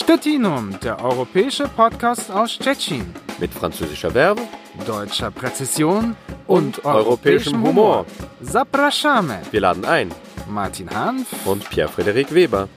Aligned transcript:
Stettinum, 0.00 0.78
der 0.80 1.04
europäische 1.04 1.64
Podcast 1.64 2.30
aus 2.30 2.56
Tschechien. 2.56 3.12
Mit 3.40 3.52
französischer 3.52 4.12
Verbe, 4.12 4.42
deutscher 4.86 5.32
Präzision 5.32 6.14
und, 6.46 6.78
und 6.78 6.84
europäischem 6.84 7.60
Humor. 7.60 8.06
Zapraszamy. 8.40 9.38
Wir 9.50 9.60
laden 9.60 9.84
ein. 9.84 10.12
Martin 10.48 10.88
Hanf 10.88 11.44
und 11.44 11.68
Pierre-Frederik 11.68 12.32
Weber. 12.32 12.68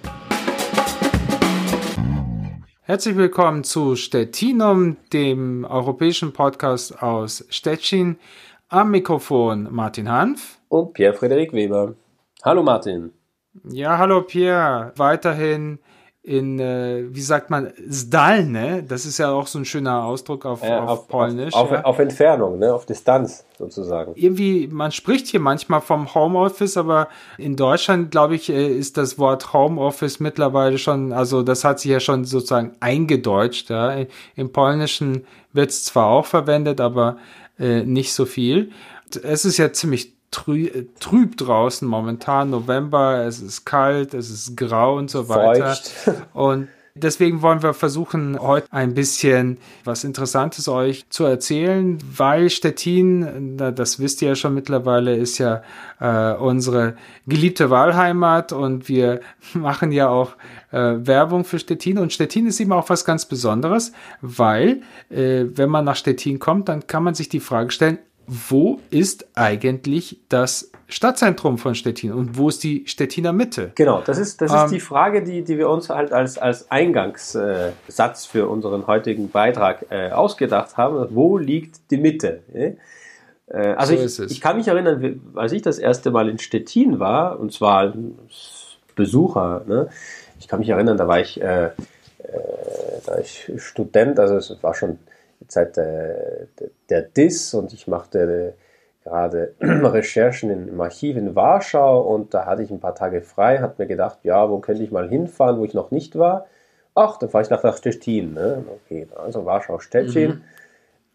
Herzlich 2.81 3.15
willkommen 3.15 3.63
zu 3.63 3.95
Stettinum, 3.95 4.97
dem 5.13 5.63
europäischen 5.63 6.33
Podcast 6.33 7.03
aus 7.03 7.45
Stettin. 7.49 8.17
Am 8.67 8.89
Mikrofon 8.89 9.67
Martin 9.69 10.09
Hanf 10.09 10.57
und 10.69 10.95
Pierre-Frederik 10.95 11.53
Weber. 11.53 11.93
Hallo 12.43 12.63
Martin. 12.63 13.11
Ja, 13.69 13.99
hallo 13.99 14.23
Pierre. 14.23 14.91
Weiterhin 14.95 15.77
in, 16.23 16.59
äh, 16.59 17.03
wie 17.09 17.21
sagt 17.21 17.49
man, 17.49 17.73
Zdalne, 17.89 18.83
das 18.83 19.07
ist 19.07 19.17
ja 19.17 19.31
auch 19.31 19.47
so 19.47 19.57
ein 19.57 19.65
schöner 19.65 20.03
Ausdruck 20.03 20.45
auf, 20.45 20.63
ja, 20.63 20.83
auf, 20.83 20.89
auf, 20.89 21.07
Polnisch. 21.07 21.53
Auf, 21.55 21.71
ja. 21.71 21.83
auf, 21.83 21.97
Entfernung, 21.97 22.59
ne? 22.59 22.71
auf 22.71 22.85
Distanz 22.85 23.43
sozusagen. 23.57 24.11
Irgendwie, 24.15 24.67
man 24.67 24.91
spricht 24.91 25.27
hier 25.27 25.39
manchmal 25.39 25.81
vom 25.81 26.13
Homeoffice, 26.13 26.77
aber 26.77 27.07
in 27.39 27.55
Deutschland, 27.55 28.11
glaube 28.11 28.35
ich, 28.35 28.49
äh, 28.49 28.67
ist 28.67 28.97
das 28.97 29.17
Wort 29.17 29.51
Homeoffice 29.53 30.19
mittlerweile 30.19 30.77
schon, 30.77 31.11
also 31.11 31.41
das 31.41 31.63
hat 31.63 31.79
sich 31.79 31.89
ja 31.89 31.99
schon 31.99 32.25
sozusagen 32.25 32.75
eingedeutscht. 32.79 33.71
Ja. 33.71 34.05
Im 34.35 34.51
Polnischen 34.51 35.25
wird 35.53 35.71
es 35.71 35.85
zwar 35.85 36.05
auch 36.07 36.27
verwendet, 36.27 36.81
aber 36.81 37.17
äh, 37.57 37.81
nicht 37.81 38.13
so 38.13 38.25
viel. 38.25 38.71
Es 39.23 39.43
ist 39.43 39.57
ja 39.57 39.73
ziemlich 39.73 40.13
trü 40.31 40.87
trüb 40.99 41.37
draußen 41.37 41.87
momentan, 41.87 42.49
November, 42.49 43.25
es 43.25 43.41
ist 43.41 43.65
kalt, 43.65 44.13
es 44.13 44.29
ist 44.29 44.57
grau 44.57 44.97
und 44.97 45.09
so 45.09 45.29
weiter. 45.29 45.75
Feucht. 45.75 45.91
Und 46.33 46.67
Deswegen 46.93 47.41
wollen 47.41 47.63
wir 47.63 47.73
versuchen, 47.73 48.37
heute 48.37 48.67
ein 48.71 48.93
bisschen 48.93 49.59
was 49.85 50.03
Interessantes 50.03 50.67
euch 50.67 51.05
zu 51.09 51.23
erzählen, 51.23 51.97
weil 52.17 52.49
Stettin, 52.49 53.55
das 53.57 53.99
wisst 53.99 54.21
ihr 54.21 54.29
ja 54.29 54.35
schon 54.35 54.53
mittlerweile, 54.53 55.15
ist 55.15 55.37
ja 55.37 55.61
äh, 56.01 56.33
unsere 56.33 56.97
geliebte 57.25 57.69
Wahlheimat 57.69 58.51
und 58.51 58.89
wir 58.89 59.21
machen 59.53 59.93
ja 59.93 60.09
auch 60.09 60.33
äh, 60.71 60.95
Werbung 60.97 61.45
für 61.45 61.59
Stettin. 61.59 61.97
Und 61.97 62.11
Stettin 62.11 62.45
ist 62.45 62.59
eben 62.59 62.73
auch 62.73 62.89
was 62.89 63.05
ganz 63.05 63.25
Besonderes, 63.25 63.93
weil 64.19 64.81
äh, 65.09 65.45
wenn 65.45 65.69
man 65.69 65.85
nach 65.85 65.95
Stettin 65.95 66.39
kommt, 66.39 66.67
dann 66.67 66.87
kann 66.87 67.03
man 67.03 67.13
sich 67.13 67.29
die 67.29 67.39
Frage 67.39 67.71
stellen, 67.71 67.99
wo 68.27 68.79
ist 68.89 69.27
eigentlich 69.35 70.21
das 70.29 70.71
Stadtzentrum 70.87 71.57
von 71.57 71.75
Stettin 71.75 72.11
und 72.11 72.37
wo 72.37 72.49
ist 72.49 72.63
die 72.63 72.83
Stettiner 72.85 73.33
Mitte? 73.33 73.71
Genau, 73.75 74.01
das 74.05 74.17
ist, 74.17 74.41
das 74.41 74.53
ist 74.53 74.63
ähm, 74.63 74.69
die 74.71 74.79
Frage, 74.79 75.23
die, 75.23 75.43
die 75.43 75.57
wir 75.57 75.69
uns 75.69 75.89
halt 75.89 76.11
als, 76.11 76.37
als 76.37 76.69
Eingangssatz 76.69 78.25
für 78.25 78.47
unseren 78.47 78.87
heutigen 78.87 79.29
Beitrag 79.29 79.85
äh, 79.89 80.11
ausgedacht 80.11 80.77
haben. 80.77 81.07
Wo 81.11 81.37
liegt 81.37 81.91
die 81.91 81.97
Mitte? 81.97 82.41
Äh, 82.53 82.75
also 83.75 83.95
so 84.07 84.23
ich, 84.23 84.31
ich, 84.31 84.41
kann 84.41 84.57
mich 84.57 84.67
erinnern, 84.67 85.21
als 85.35 85.51
ich 85.51 85.61
das 85.61 85.79
erste 85.79 86.11
Mal 86.11 86.29
in 86.29 86.39
Stettin 86.39 86.99
war, 86.99 87.39
und 87.39 87.53
zwar 87.53 87.79
als 87.79 87.95
Besucher, 88.95 89.63
ne? 89.67 89.89
ich 90.39 90.47
kann 90.47 90.59
mich 90.59 90.69
erinnern, 90.69 90.97
da 90.97 91.07
war 91.07 91.19
ich, 91.19 91.41
äh, 91.41 91.65
äh 91.65 91.71
da 93.05 93.13
war 93.13 93.19
ich 93.19 93.51
Student, 93.57 94.19
also 94.19 94.35
es 94.35 94.55
war 94.61 94.73
schon 94.73 94.99
Zeit 95.47 95.77
der, 95.77 96.47
der 96.89 97.01
DIS 97.01 97.53
und 97.53 97.73
ich 97.73 97.87
machte 97.87 98.55
gerade 99.03 99.53
Recherchen 99.61 100.49
im 100.49 100.79
Archiv 100.79 101.17
in 101.17 101.35
Warschau 101.35 102.01
und 102.01 102.33
da 102.33 102.45
hatte 102.45 102.63
ich 102.63 102.71
ein 102.71 102.79
paar 102.79 102.95
Tage 102.95 103.21
frei, 103.21 103.59
hat 103.59 103.79
mir 103.79 103.87
gedacht, 103.87 104.19
ja, 104.23 104.49
wo 104.49 104.59
könnte 104.59 104.83
ich 104.83 104.91
mal 104.91 105.09
hinfahren, 105.09 105.59
wo 105.59 105.65
ich 105.65 105.73
noch 105.73 105.91
nicht 105.91 106.17
war? 106.17 106.45
Ach, 106.93 107.17
dann 107.17 107.29
fahre 107.29 107.43
ich 107.43 107.49
nach, 107.49 107.63
nach 107.63 107.77
Stettin. 107.77 108.33
Ne? 108.33 108.63
Okay, 108.85 109.07
also 109.15 109.45
Warschau, 109.45 109.79
Stettin. 109.79 110.29
Mhm. 110.29 110.41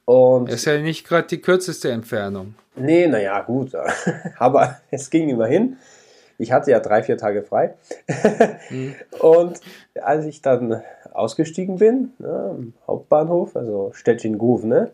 Und 0.06 0.48
das 0.48 0.56
ist 0.60 0.64
ja 0.66 0.78
nicht 0.78 1.06
gerade 1.06 1.26
die 1.26 1.40
kürzeste 1.40 1.90
Entfernung. 1.90 2.54
Nee, 2.76 3.06
naja, 3.08 3.40
gut. 3.40 3.72
Aber 4.38 4.76
es 4.90 5.10
ging 5.10 5.28
immerhin. 5.28 5.76
Ich 6.38 6.52
hatte 6.52 6.70
ja 6.70 6.80
drei, 6.80 7.02
vier 7.02 7.16
Tage 7.16 7.42
frei. 7.42 7.74
mhm. 8.70 8.94
Und 9.20 9.60
als 10.00 10.24
ich 10.26 10.42
dann 10.42 10.82
ausgestiegen 11.12 11.76
bin, 11.76 12.12
ne, 12.18 12.50
am 12.50 12.72
Hauptbahnhof, 12.86 13.56
also 13.56 13.90
Stettin 13.92 14.38
Grove, 14.38 14.66
ne, 14.66 14.90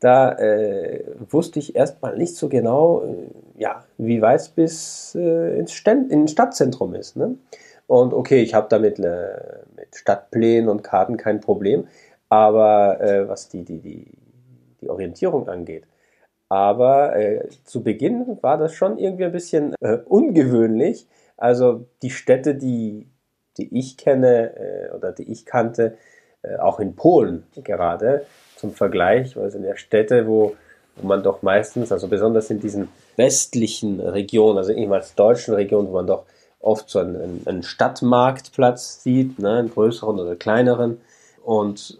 da 0.00 0.32
äh, 0.38 1.04
wusste 1.28 1.58
ich 1.58 1.76
erstmal 1.76 2.16
nicht 2.16 2.34
so 2.34 2.48
genau, 2.48 3.04
äh, 3.04 3.60
ja, 3.60 3.84
wie 3.98 4.22
weit 4.22 4.40
es 4.40 4.48
bis 4.48 5.14
äh, 5.14 5.58
ins, 5.58 5.72
Ständ, 5.72 6.10
ins 6.10 6.32
Stadtzentrum 6.32 6.94
ist. 6.94 7.16
Ne? 7.16 7.36
Und 7.86 8.14
okay, 8.14 8.40
ich 8.40 8.54
habe 8.54 8.66
damit 8.70 8.98
äh, 8.98 9.26
mit 9.76 9.94
Stadtplänen 9.94 10.70
und 10.70 10.82
Karten 10.82 11.18
kein 11.18 11.40
Problem, 11.40 11.86
aber 12.30 13.00
äh, 13.00 13.28
was 13.28 13.50
die, 13.50 13.62
die, 13.62 13.78
die, 13.78 14.06
die 14.80 14.88
Orientierung 14.88 15.48
angeht. 15.48 15.84
Aber 16.50 17.16
äh, 17.16 17.48
zu 17.64 17.82
Beginn 17.82 18.38
war 18.42 18.58
das 18.58 18.74
schon 18.74 18.98
irgendwie 18.98 19.24
ein 19.24 19.32
bisschen 19.32 19.74
äh, 19.80 19.98
ungewöhnlich. 20.04 21.06
Also 21.36 21.86
die 22.02 22.10
Städte, 22.10 22.56
die, 22.56 23.06
die 23.56 23.78
ich 23.78 23.96
kenne 23.96 24.56
äh, 24.56 24.90
oder 24.90 25.12
die 25.12 25.30
ich 25.30 25.46
kannte, 25.46 25.96
äh, 26.42 26.56
auch 26.56 26.80
in 26.80 26.96
Polen 26.96 27.44
gerade 27.54 28.26
zum 28.56 28.72
Vergleich, 28.72 29.36
weil 29.36 29.46
es 29.46 29.52
sind 29.52 29.64
ja 29.64 29.76
Städte, 29.76 30.26
wo, 30.26 30.56
wo 30.96 31.06
man 31.06 31.22
doch 31.22 31.42
meistens, 31.42 31.92
also 31.92 32.08
besonders 32.08 32.50
in 32.50 32.58
diesen 32.58 32.88
westlichen 33.16 34.00
Regionen, 34.00 34.58
also 34.58 34.72
ehemals 34.72 35.14
deutschen 35.14 35.54
Regionen, 35.54 35.88
wo 35.88 35.92
man 35.92 36.08
doch 36.08 36.24
oft 36.58 36.90
so 36.90 36.98
einen, 36.98 37.46
einen 37.46 37.62
Stadtmarktplatz 37.62 39.04
sieht, 39.04 39.38
ne, 39.38 39.58
einen 39.58 39.70
größeren 39.70 40.18
oder 40.18 40.34
kleineren 40.34 41.00
und 41.44 41.96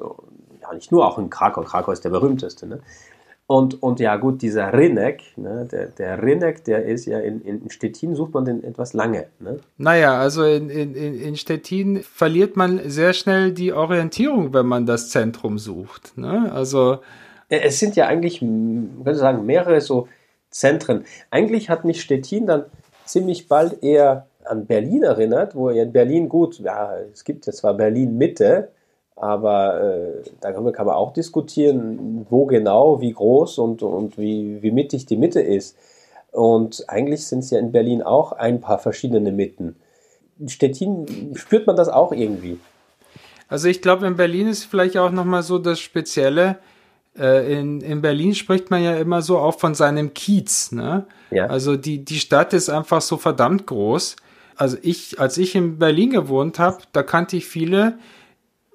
ja, 0.60 0.74
nicht 0.74 0.90
nur, 0.90 1.06
auch 1.06 1.18
in 1.18 1.30
Krakau. 1.30 1.62
Krakau 1.62 1.92
ist 1.92 2.04
der 2.04 2.10
berühmteste. 2.10 2.66
Ne? 2.66 2.80
Und, 3.50 3.82
und 3.82 3.98
ja, 3.98 4.14
gut, 4.14 4.42
dieser 4.42 4.72
Rinnek, 4.72 5.24
ne, 5.36 5.66
der, 5.68 5.86
der 5.86 6.22
Rinnek, 6.22 6.62
der 6.62 6.84
ist 6.84 7.06
ja 7.06 7.18
in, 7.18 7.40
in 7.42 7.68
Stettin, 7.68 8.14
sucht 8.14 8.32
man 8.32 8.44
den 8.44 8.62
etwas 8.62 8.92
lange. 8.92 9.26
Ne? 9.40 9.58
Naja, 9.76 10.20
also 10.20 10.44
in, 10.44 10.70
in, 10.70 10.94
in 10.94 11.34
Stettin 11.34 12.00
verliert 12.00 12.56
man 12.56 12.80
sehr 12.88 13.12
schnell 13.12 13.50
die 13.50 13.72
Orientierung, 13.72 14.54
wenn 14.54 14.66
man 14.66 14.86
das 14.86 15.10
Zentrum 15.10 15.58
sucht. 15.58 16.16
Ne? 16.16 16.48
Also. 16.52 17.00
Es 17.48 17.80
sind 17.80 17.96
ja 17.96 18.06
eigentlich, 18.06 18.40
man 18.40 19.02
könnte 19.02 19.18
sagen, 19.18 19.44
mehrere 19.44 19.80
so 19.80 20.06
Zentren. 20.50 21.04
Eigentlich 21.32 21.68
hat 21.70 21.84
mich 21.84 22.02
Stettin 22.02 22.46
dann 22.46 22.66
ziemlich 23.04 23.48
bald 23.48 23.82
eher 23.82 24.28
an 24.44 24.66
Berlin 24.66 25.02
erinnert, 25.02 25.56
wo 25.56 25.70
ja 25.70 25.82
in 25.82 25.92
Berlin 25.92 26.28
gut, 26.28 26.60
ja, 26.60 26.94
es 27.12 27.24
gibt 27.24 27.46
ja 27.46 27.52
zwar 27.52 27.74
Berlin 27.74 28.16
Mitte, 28.16 28.70
aber 29.16 29.80
äh, 29.80 30.22
da 30.40 30.52
kann 30.52 30.64
man, 30.64 30.72
kann 30.72 30.86
man 30.86 30.94
auch 30.94 31.12
diskutieren, 31.12 32.26
wo 32.30 32.46
genau, 32.46 33.00
wie 33.00 33.12
groß 33.12 33.58
und, 33.58 33.82
und 33.82 34.18
wie, 34.18 34.62
wie 34.62 34.70
mittig 34.70 35.06
die 35.06 35.16
Mitte 35.16 35.40
ist. 35.40 35.76
Und 36.32 36.84
eigentlich 36.88 37.26
sind 37.26 37.40
es 37.40 37.50
ja 37.50 37.58
in 37.58 37.72
Berlin 37.72 38.02
auch 38.02 38.32
ein 38.32 38.60
paar 38.60 38.78
verschiedene 38.78 39.32
Mitten. 39.32 39.76
In 40.38 40.48
Stettin 40.48 41.34
spürt 41.34 41.66
man 41.66 41.76
das 41.76 41.88
auch 41.88 42.12
irgendwie. 42.12 42.58
Also 43.48 43.68
ich 43.68 43.82
glaube, 43.82 44.06
in 44.06 44.16
Berlin 44.16 44.46
ist 44.46 44.64
vielleicht 44.64 44.96
auch 44.96 45.10
nochmal 45.10 45.42
so 45.42 45.58
das 45.58 45.80
Spezielle. 45.80 46.58
Äh, 47.18 47.58
in, 47.58 47.80
in 47.80 48.00
Berlin 48.00 48.34
spricht 48.34 48.70
man 48.70 48.82
ja 48.82 48.96
immer 48.96 49.22
so 49.22 49.38
auch 49.38 49.58
von 49.58 49.74
seinem 49.74 50.14
Kiez. 50.14 50.70
Ne? 50.72 51.06
Ja. 51.30 51.46
Also 51.46 51.76
die, 51.76 52.04
die 52.04 52.20
Stadt 52.20 52.52
ist 52.52 52.70
einfach 52.70 53.00
so 53.00 53.16
verdammt 53.16 53.66
groß. 53.66 54.16
Also 54.56 54.76
ich, 54.82 55.18
als 55.18 55.36
ich 55.36 55.54
in 55.56 55.78
Berlin 55.78 56.10
gewohnt 56.10 56.58
habe, 56.58 56.78
da 56.92 57.02
kannte 57.02 57.36
ich 57.36 57.46
viele, 57.46 57.98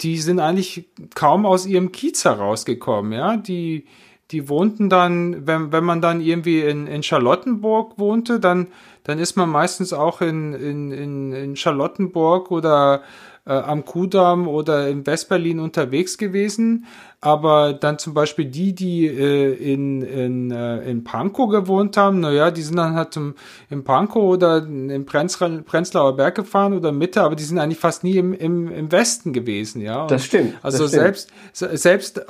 die 0.02 0.18
sind 0.18 0.40
eigentlich 0.40 0.90
kaum 1.14 1.46
aus 1.46 1.66
ihrem 1.66 1.92
Kiez 1.92 2.26
herausgekommen, 2.26 3.14
ja. 3.14 3.38
Die, 3.38 3.86
die 4.32 4.50
wohnten 4.50 4.90
dann, 4.90 5.48
wenn, 5.48 5.72
wenn 5.72 5.84
man 5.84 6.02
dann 6.02 6.20
irgendwie 6.20 6.62
in, 6.62 6.88
in 6.88 7.04
Charlottenburg 7.04 7.98
wohnte, 7.98 8.40
dann, 8.40 8.68
dann 9.04 9.20
ist 9.20 9.36
man 9.38 9.50
meistens 9.50 9.94
auch 9.94 10.22
in, 10.22 10.54
in, 10.54 10.92
in, 10.92 11.32
in 11.32 11.56
Charlottenburg 11.56 12.52
oder 12.52 13.04
äh, 13.46 13.54
am 13.54 13.86
Kudamm 13.86 14.48
oder 14.48 14.90
in 14.90 15.06
Westberlin 15.06 15.60
unterwegs 15.60 16.18
gewesen. 16.18 16.86
Aber 17.26 17.74
dann 17.74 17.98
zum 17.98 18.14
Beispiel 18.14 18.46
die, 18.46 18.76
die 18.76 19.08
äh, 19.08 19.54
in, 19.54 20.04
in, 20.04 20.52
äh, 20.52 20.90
in 20.90 21.04
Pankow 21.04 21.50
gewohnt 21.50 21.98
haben, 21.98 22.20
naja, 22.20 22.52
die 22.52 22.62
sind 22.62 22.76
dann 22.76 22.94
halt 22.94 23.14
zum, 23.14 23.34
in 23.72 23.84
Pankow 23.84 24.24
oder 24.24 24.58
im 24.58 25.06
Prenzl 25.06 25.64
Prenzlauer 25.64 26.16
Berg 26.16 26.36
gefahren 26.36 26.74
oder 26.74 26.92
Mitte, 26.92 27.24
aber 27.24 27.36
die 27.36 27.44
sind 27.44 27.58
eigentlich 27.58 27.80
fast 27.80 28.04
nie 28.04 28.18
im, 28.18 28.34
im, 28.34 28.72
im 28.72 28.92
Westen 28.92 29.34
gewesen, 29.34 29.82
ja. 29.82 30.04
Und 30.04 30.12
das 30.12 30.26
stimmt. 30.26 30.54
Also 30.62 30.84
das 30.84 30.92
selbst, 30.92 31.32
stimmt. 31.52 31.80
selbst, 31.80 32.18
äh, 32.20 32.24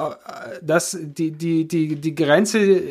dass 0.61 0.97
die, 1.01 1.31
die, 1.31 1.67
die, 1.67 1.97
die 1.97 2.15
Grenze 2.15 2.81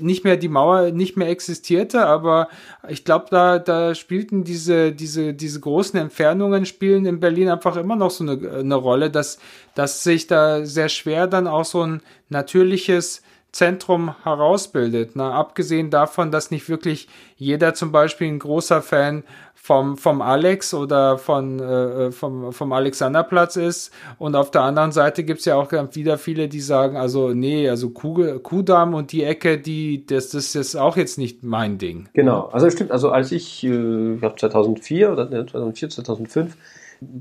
nicht 0.00 0.24
mehr, 0.24 0.36
die 0.36 0.48
Mauer 0.48 0.90
nicht 0.90 1.16
mehr 1.16 1.30
existierte, 1.30 2.04
aber 2.04 2.48
ich 2.88 3.04
glaube, 3.04 3.26
da, 3.30 3.58
da 3.58 3.94
spielten 3.94 4.44
diese, 4.44 4.92
diese, 4.92 5.32
diese 5.32 5.60
großen 5.60 5.98
Entfernungen 5.98 6.66
spielen 6.66 7.06
in 7.06 7.20
Berlin 7.20 7.48
einfach 7.48 7.76
immer 7.76 7.96
noch 7.96 8.10
so 8.10 8.24
eine, 8.24 8.50
eine 8.50 8.74
Rolle, 8.74 9.10
dass, 9.10 9.38
dass 9.74 10.02
sich 10.02 10.26
da 10.26 10.66
sehr 10.66 10.90
schwer 10.90 11.26
dann 11.26 11.46
auch 11.46 11.53
so 11.62 11.82
ein 11.82 12.02
natürliches 12.30 13.22
Zentrum 13.54 14.14
herausbildet. 14.24 15.12
Na, 15.14 15.32
abgesehen 15.32 15.90
davon, 15.90 16.32
dass 16.32 16.50
nicht 16.50 16.68
wirklich 16.68 17.08
jeder 17.36 17.72
zum 17.74 17.92
Beispiel 17.92 18.26
ein 18.26 18.40
großer 18.40 18.82
Fan 18.82 19.22
vom, 19.64 19.96
vom 19.96 20.20
Alex 20.20 20.74
oder 20.74 21.16
von, 21.16 21.60
äh, 21.60 22.10
vom, 22.10 22.52
vom 22.52 22.72
Alexanderplatz 22.72 23.56
ist. 23.56 23.92
Und 24.18 24.34
auf 24.34 24.50
der 24.50 24.62
anderen 24.62 24.92
Seite 24.92 25.22
gibt's 25.24 25.44
ja 25.44 25.54
auch 25.54 25.72
wieder 25.72 26.18
viele, 26.18 26.48
die 26.48 26.60
sagen, 26.60 26.96
also 26.96 27.30
nee, 27.30 27.68
also 27.70 27.90
Kuh, 27.90 28.40
Kuhdamm 28.40 28.92
und 28.92 29.12
die 29.12 29.22
Ecke, 29.22 29.56
die, 29.56 30.04
das, 30.04 30.30
das 30.30 30.54
ist 30.54 30.74
auch 30.74 30.96
jetzt 30.96 31.16
nicht 31.16 31.44
mein 31.44 31.78
Ding. 31.78 32.08
Genau, 32.12 32.48
also 32.52 32.68
stimmt, 32.68 32.90
also 32.90 33.10
als 33.10 33.32
ich, 33.32 33.64
äh, 33.64 34.14
ich 34.14 34.20
glaube 34.20 34.36
2004 34.36 35.12
oder 35.12 35.30
2004, 35.30 35.90
2005, 35.90 36.56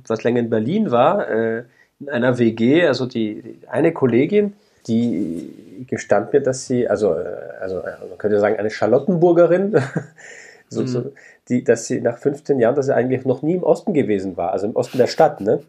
was 0.08 0.24
länger 0.24 0.40
in 0.40 0.50
Berlin 0.50 0.92
war, 0.92 1.30
äh, 1.30 1.64
in 2.04 2.10
einer 2.10 2.38
WG, 2.38 2.86
also 2.88 3.06
die, 3.06 3.60
eine 3.70 3.92
Kollegin, 3.92 4.54
die 4.88 5.86
gestand 5.88 6.34
mir, 6.34 6.42
dass 6.42 6.68
sie, 6.68 6.88
also, 6.88 7.14
äh, 7.14 7.26
also 7.60 7.78
man 7.78 8.18
könnte 8.18 8.40
sagen, 8.40 8.58
eine 8.58 8.70
Charlottenburgerin, 8.70 9.82
so, 10.70 10.82
mhm. 10.82 10.88
so, 10.88 11.12
die, 11.50 11.64
dass 11.64 11.86
sie 11.86 12.02
nach 12.02 12.18
15 12.18 12.60
Jahren, 12.60 12.76
dass 12.76 12.88
sie 12.88 12.96
eigentlich 12.96 13.26
noch 13.26 13.42
nie 13.42 13.56
im 13.56 13.64
Osten 13.64 13.94
gewesen 13.94 14.38
war, 14.38 14.52
also 14.52 14.68
im 14.68 14.76
Osten 14.76 14.98
der 14.98 15.08
Stadt, 15.08 15.42
ne? 15.42 15.62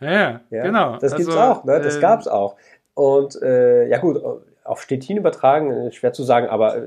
Ja, 0.00 0.40
ja 0.50 0.62
genau. 0.62 0.98
Das 0.98 1.14
gibt's 1.14 1.34
also, 1.34 1.60
auch, 1.60 1.64
ne? 1.64 1.80
Das 1.80 1.96
äh, 1.96 2.00
gab's 2.00 2.28
auch. 2.28 2.56
Und 2.94 3.40
äh, 3.42 3.88
ja 3.88 3.98
gut, 3.98 4.20
auf 4.64 4.82
Stettin 4.82 5.16
übertragen, 5.16 5.70
äh, 5.70 5.92
schwer 5.92 6.12
zu 6.12 6.22
sagen, 6.22 6.46
aber 6.48 6.76
äh, 6.76 6.82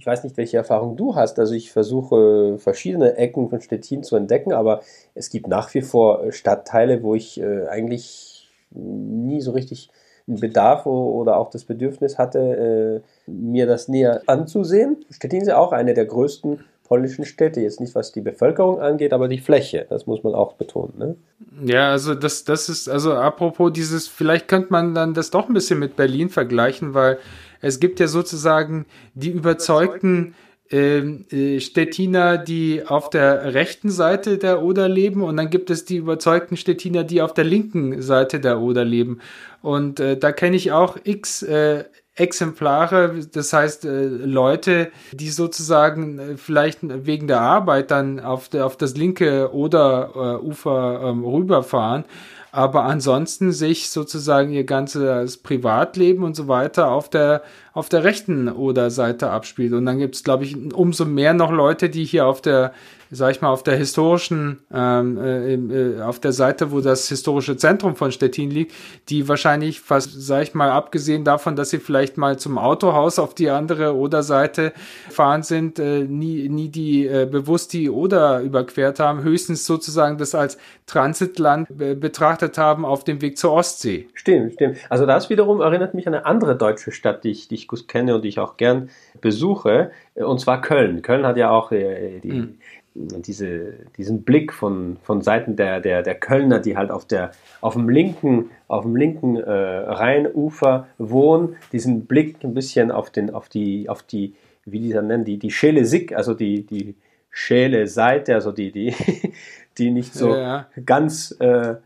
ich 0.00 0.06
weiß 0.06 0.24
nicht, 0.24 0.38
welche 0.38 0.56
Erfahrung 0.56 0.96
du 0.96 1.14
hast. 1.14 1.38
Also 1.38 1.52
ich 1.52 1.72
versuche 1.72 2.56
verschiedene 2.56 3.18
Ecken 3.18 3.50
von 3.50 3.60
Stettin 3.60 4.02
zu 4.02 4.16
entdecken, 4.16 4.54
aber 4.54 4.80
es 5.14 5.28
gibt 5.28 5.46
nach 5.46 5.72
wie 5.74 5.82
vor 5.82 6.32
Stadtteile, 6.32 7.02
wo 7.02 7.14
ich 7.14 7.38
äh, 7.38 7.66
eigentlich 7.66 8.50
nie 8.70 9.42
so 9.42 9.50
richtig 9.50 9.90
einen 10.26 10.40
Bedarf 10.40 10.86
oder 10.86 11.36
auch 11.36 11.50
das 11.50 11.64
Bedürfnis 11.64 12.16
hatte, 12.16 13.02
äh, 13.26 13.30
mir 13.30 13.66
das 13.66 13.88
näher 13.88 14.22
anzusehen. 14.26 15.04
Stettin 15.10 15.42
ist 15.42 15.48
ja 15.48 15.58
auch 15.58 15.72
eine 15.72 15.92
der 15.92 16.06
größten 16.06 16.60
polnischen 16.84 17.26
Städte, 17.26 17.60
jetzt 17.60 17.78
nicht 17.78 17.94
was 17.94 18.10
die 18.10 18.22
Bevölkerung 18.22 18.80
angeht, 18.80 19.12
aber 19.12 19.28
die 19.28 19.38
Fläche, 19.38 19.86
das 19.90 20.06
muss 20.06 20.24
man 20.24 20.34
auch 20.34 20.54
betonen. 20.54 20.94
Ne? 20.98 21.16
Ja, 21.62 21.90
also 21.90 22.14
das, 22.14 22.44
das 22.44 22.70
ist, 22.70 22.88
also 22.88 23.12
apropos 23.12 23.70
dieses, 23.72 24.08
vielleicht 24.08 24.48
könnte 24.48 24.72
man 24.72 24.94
dann 24.94 25.12
das 25.12 25.30
doch 25.30 25.46
ein 25.46 25.54
bisschen 25.54 25.78
mit 25.78 25.94
Berlin 25.94 26.30
vergleichen, 26.30 26.94
weil 26.94 27.18
es 27.60 27.80
gibt 27.80 28.00
ja 28.00 28.08
sozusagen 28.08 28.86
die 29.14 29.30
überzeugten 29.30 30.34
ähm, 30.70 31.24
äh, 31.30 31.58
Stettiner, 31.58 32.38
die 32.38 32.86
auf 32.86 33.10
der 33.10 33.54
rechten 33.54 33.90
Seite 33.90 34.38
der 34.38 34.62
Oder 34.62 34.88
leben 34.88 35.22
und 35.22 35.36
dann 35.36 35.50
gibt 35.50 35.68
es 35.70 35.84
die 35.84 35.96
überzeugten 35.96 36.56
Stettiner, 36.56 37.02
die 37.02 37.22
auf 37.22 37.34
der 37.34 37.44
linken 37.44 38.02
Seite 38.02 38.38
der 38.38 38.60
Oder 38.60 38.84
leben. 38.84 39.20
Und 39.62 39.98
äh, 39.98 40.16
da 40.16 40.30
kenne 40.32 40.56
ich 40.56 40.70
auch 40.70 40.96
x 41.02 41.42
äh, 41.42 41.84
Exemplare, 42.20 43.14
das 43.32 43.52
heißt 43.52 43.86
äh, 43.86 44.04
Leute, 44.04 44.92
die 45.12 45.30
sozusagen 45.30 46.18
äh, 46.18 46.36
vielleicht 46.36 46.78
wegen 46.82 47.26
der 47.26 47.40
Arbeit 47.40 47.90
dann 47.90 48.20
auf, 48.20 48.48
der, 48.48 48.66
auf 48.66 48.76
das 48.76 48.96
linke 48.96 49.52
Oder-Ufer 49.54 51.00
ähm, 51.02 51.24
rüberfahren, 51.24 52.04
aber 52.52 52.84
ansonsten 52.84 53.52
sich 53.52 53.90
sozusagen 53.90 54.52
ihr 54.52 54.64
ganzes 54.64 55.38
Privatleben 55.38 56.24
und 56.24 56.36
so 56.36 56.48
weiter 56.48 56.90
auf 56.90 57.08
der 57.08 57.42
auf 57.72 57.88
der 57.88 58.02
rechten 58.02 58.48
Oder-Seite 58.48 59.30
abspielt. 59.30 59.72
Und 59.72 59.86
dann 59.86 59.98
gibt 59.98 60.16
es, 60.16 60.24
glaube 60.24 60.44
ich, 60.44 60.56
umso 60.74 61.04
mehr 61.04 61.34
noch 61.34 61.52
Leute, 61.52 61.88
die 61.88 62.04
hier 62.04 62.26
auf 62.26 62.42
der 62.42 62.72
sag 63.12 63.32
ich 63.32 63.40
mal, 63.40 63.48
auf 63.48 63.64
der 63.64 63.76
historischen, 63.76 64.60
ähm, 64.72 65.18
äh, 65.18 65.54
äh, 65.54 66.00
auf 66.00 66.20
der 66.20 66.32
Seite, 66.32 66.70
wo 66.70 66.80
das 66.80 67.08
historische 67.08 67.56
Zentrum 67.56 67.96
von 67.96 68.12
Stettin 68.12 68.50
liegt, 68.50 68.72
die 69.08 69.28
wahrscheinlich 69.28 69.80
fast, 69.80 70.10
sag 70.12 70.44
ich 70.44 70.54
mal, 70.54 70.70
abgesehen 70.70 71.24
davon, 71.24 71.56
dass 71.56 71.70
sie 71.70 71.78
vielleicht 71.78 72.16
mal 72.16 72.38
zum 72.38 72.56
Autohaus 72.56 73.18
auf 73.18 73.34
die 73.34 73.50
andere 73.50 73.96
Oder-Seite 73.96 74.72
fahren 75.10 75.42
sind, 75.42 75.80
äh, 75.80 76.04
nie, 76.04 76.48
nie 76.48 76.68
die 76.68 77.06
äh, 77.06 77.26
bewusst 77.28 77.72
die 77.72 77.90
Oder 77.90 78.40
überquert 78.42 79.00
haben, 79.00 79.22
höchstens 79.22 79.66
sozusagen 79.66 80.16
das 80.16 80.34
als 80.34 80.56
Transitland 80.86 81.68
betrachtet 81.68 82.58
haben 82.58 82.84
auf 82.84 83.04
dem 83.04 83.22
Weg 83.22 83.38
zur 83.38 83.52
Ostsee. 83.52 84.08
Stimmt, 84.14 84.54
stimmt. 84.54 84.78
Also 84.88 85.06
das 85.06 85.30
wiederum 85.30 85.60
erinnert 85.60 85.94
mich 85.94 86.06
an 86.08 86.14
eine 86.14 86.26
andere 86.26 86.56
deutsche 86.56 86.90
Stadt, 86.90 87.22
die 87.22 87.30
ich, 87.30 87.48
die 87.48 87.54
ich 87.54 87.68
gut 87.68 87.86
kenne 87.86 88.16
und 88.16 88.22
die 88.22 88.28
ich 88.28 88.40
auch 88.40 88.56
gern 88.56 88.90
besuche, 89.20 89.92
und 90.14 90.40
zwar 90.40 90.60
Köln. 90.60 91.02
Köln 91.02 91.24
hat 91.24 91.36
ja 91.36 91.50
auch 91.50 91.70
äh, 91.70 92.18
die, 92.20 92.32
mhm 92.32 92.58
diese, 93.08 93.74
diesen 93.96 94.22
Blick 94.22 94.52
von, 94.52 94.96
von 95.02 95.22
Seiten 95.22 95.56
der, 95.56 95.80
der, 95.80 96.02
der 96.02 96.14
Kölner, 96.14 96.60
die 96.60 96.76
halt 96.76 96.90
auf, 96.90 97.04
der, 97.04 97.32
auf 97.60 97.74
dem 97.74 97.88
linken, 97.88 98.50
auf 98.68 98.84
dem 98.84 98.96
linken 98.96 99.36
äh, 99.36 99.50
Rheinufer 99.50 100.86
wohnen, 100.98 101.56
diesen 101.72 102.06
Blick 102.06 102.42
ein 102.42 102.54
bisschen 102.54 102.90
auf, 102.90 103.10
den, 103.10 103.30
auf, 103.32 103.48
die, 103.48 103.88
auf 103.88 104.02
die, 104.02 104.34
wie 104.64 104.80
die 104.80 104.92
dann 104.92 105.06
nennen, 105.06 105.24
die, 105.24 105.38
die 105.38 105.50
Schäle 105.50 105.84
Sick, 105.84 106.14
also 106.14 106.34
die, 106.34 106.66
die 106.66 106.94
Schäle 107.30 107.86
Seite, 107.86 108.34
also 108.34 108.52
die, 108.52 108.72
die, 108.72 108.94
die 109.78 109.90
nicht 109.90 110.14
so 110.14 110.34
ja. 110.34 110.66
ganz 110.84 111.36
äh, 111.38 111.76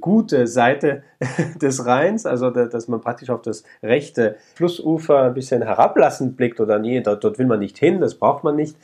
gute 0.00 0.46
Seite 0.46 1.02
des 1.60 1.84
Rheins, 1.84 2.26
also 2.26 2.50
dass 2.50 2.88
man 2.88 3.00
praktisch 3.00 3.30
auf 3.30 3.42
das 3.42 3.64
rechte 3.82 4.36
Flussufer 4.54 5.24
ein 5.24 5.34
bisschen 5.34 5.62
herablassend 5.62 6.36
blickt 6.36 6.60
oder 6.60 6.78
nee, 6.78 7.00
dort, 7.00 7.24
dort 7.24 7.38
will 7.38 7.46
man 7.46 7.60
nicht 7.60 7.78
hin, 7.78 8.00
das 8.00 8.14
braucht 8.14 8.42
man 8.42 8.56
nicht 8.56 8.76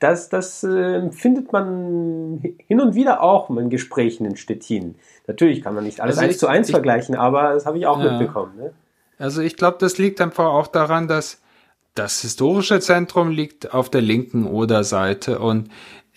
das, 0.00 0.28
das 0.28 0.64
äh, 0.64 1.10
findet 1.12 1.52
man 1.52 2.42
hin 2.66 2.80
und 2.80 2.94
wieder 2.94 3.22
auch 3.22 3.50
in 3.50 3.70
Gesprächen 3.70 4.24
in 4.24 4.36
Stettin. 4.36 4.96
Natürlich 5.26 5.62
kann 5.62 5.74
man 5.74 5.84
nicht 5.84 6.00
alles 6.00 6.18
also 6.18 6.28
eins 6.28 6.38
zu 6.38 6.46
eins 6.48 6.68
ich, 6.68 6.74
vergleichen, 6.74 7.14
aber 7.14 7.52
das 7.54 7.66
habe 7.66 7.78
ich 7.78 7.86
auch 7.86 8.02
ja. 8.02 8.10
mitbekommen. 8.10 8.56
Ne? 8.56 8.72
Also 9.18 9.42
ich 9.42 9.56
glaube, 9.56 9.76
das 9.78 9.98
liegt 9.98 10.20
einfach 10.20 10.46
auch 10.46 10.66
daran, 10.66 11.06
dass 11.06 11.40
das 11.94 12.22
historische 12.22 12.80
Zentrum 12.80 13.30
liegt 13.30 13.74
auf 13.74 13.90
der 13.90 14.00
linken 14.00 14.46
Oderseite 14.46 15.38
und 15.38 15.68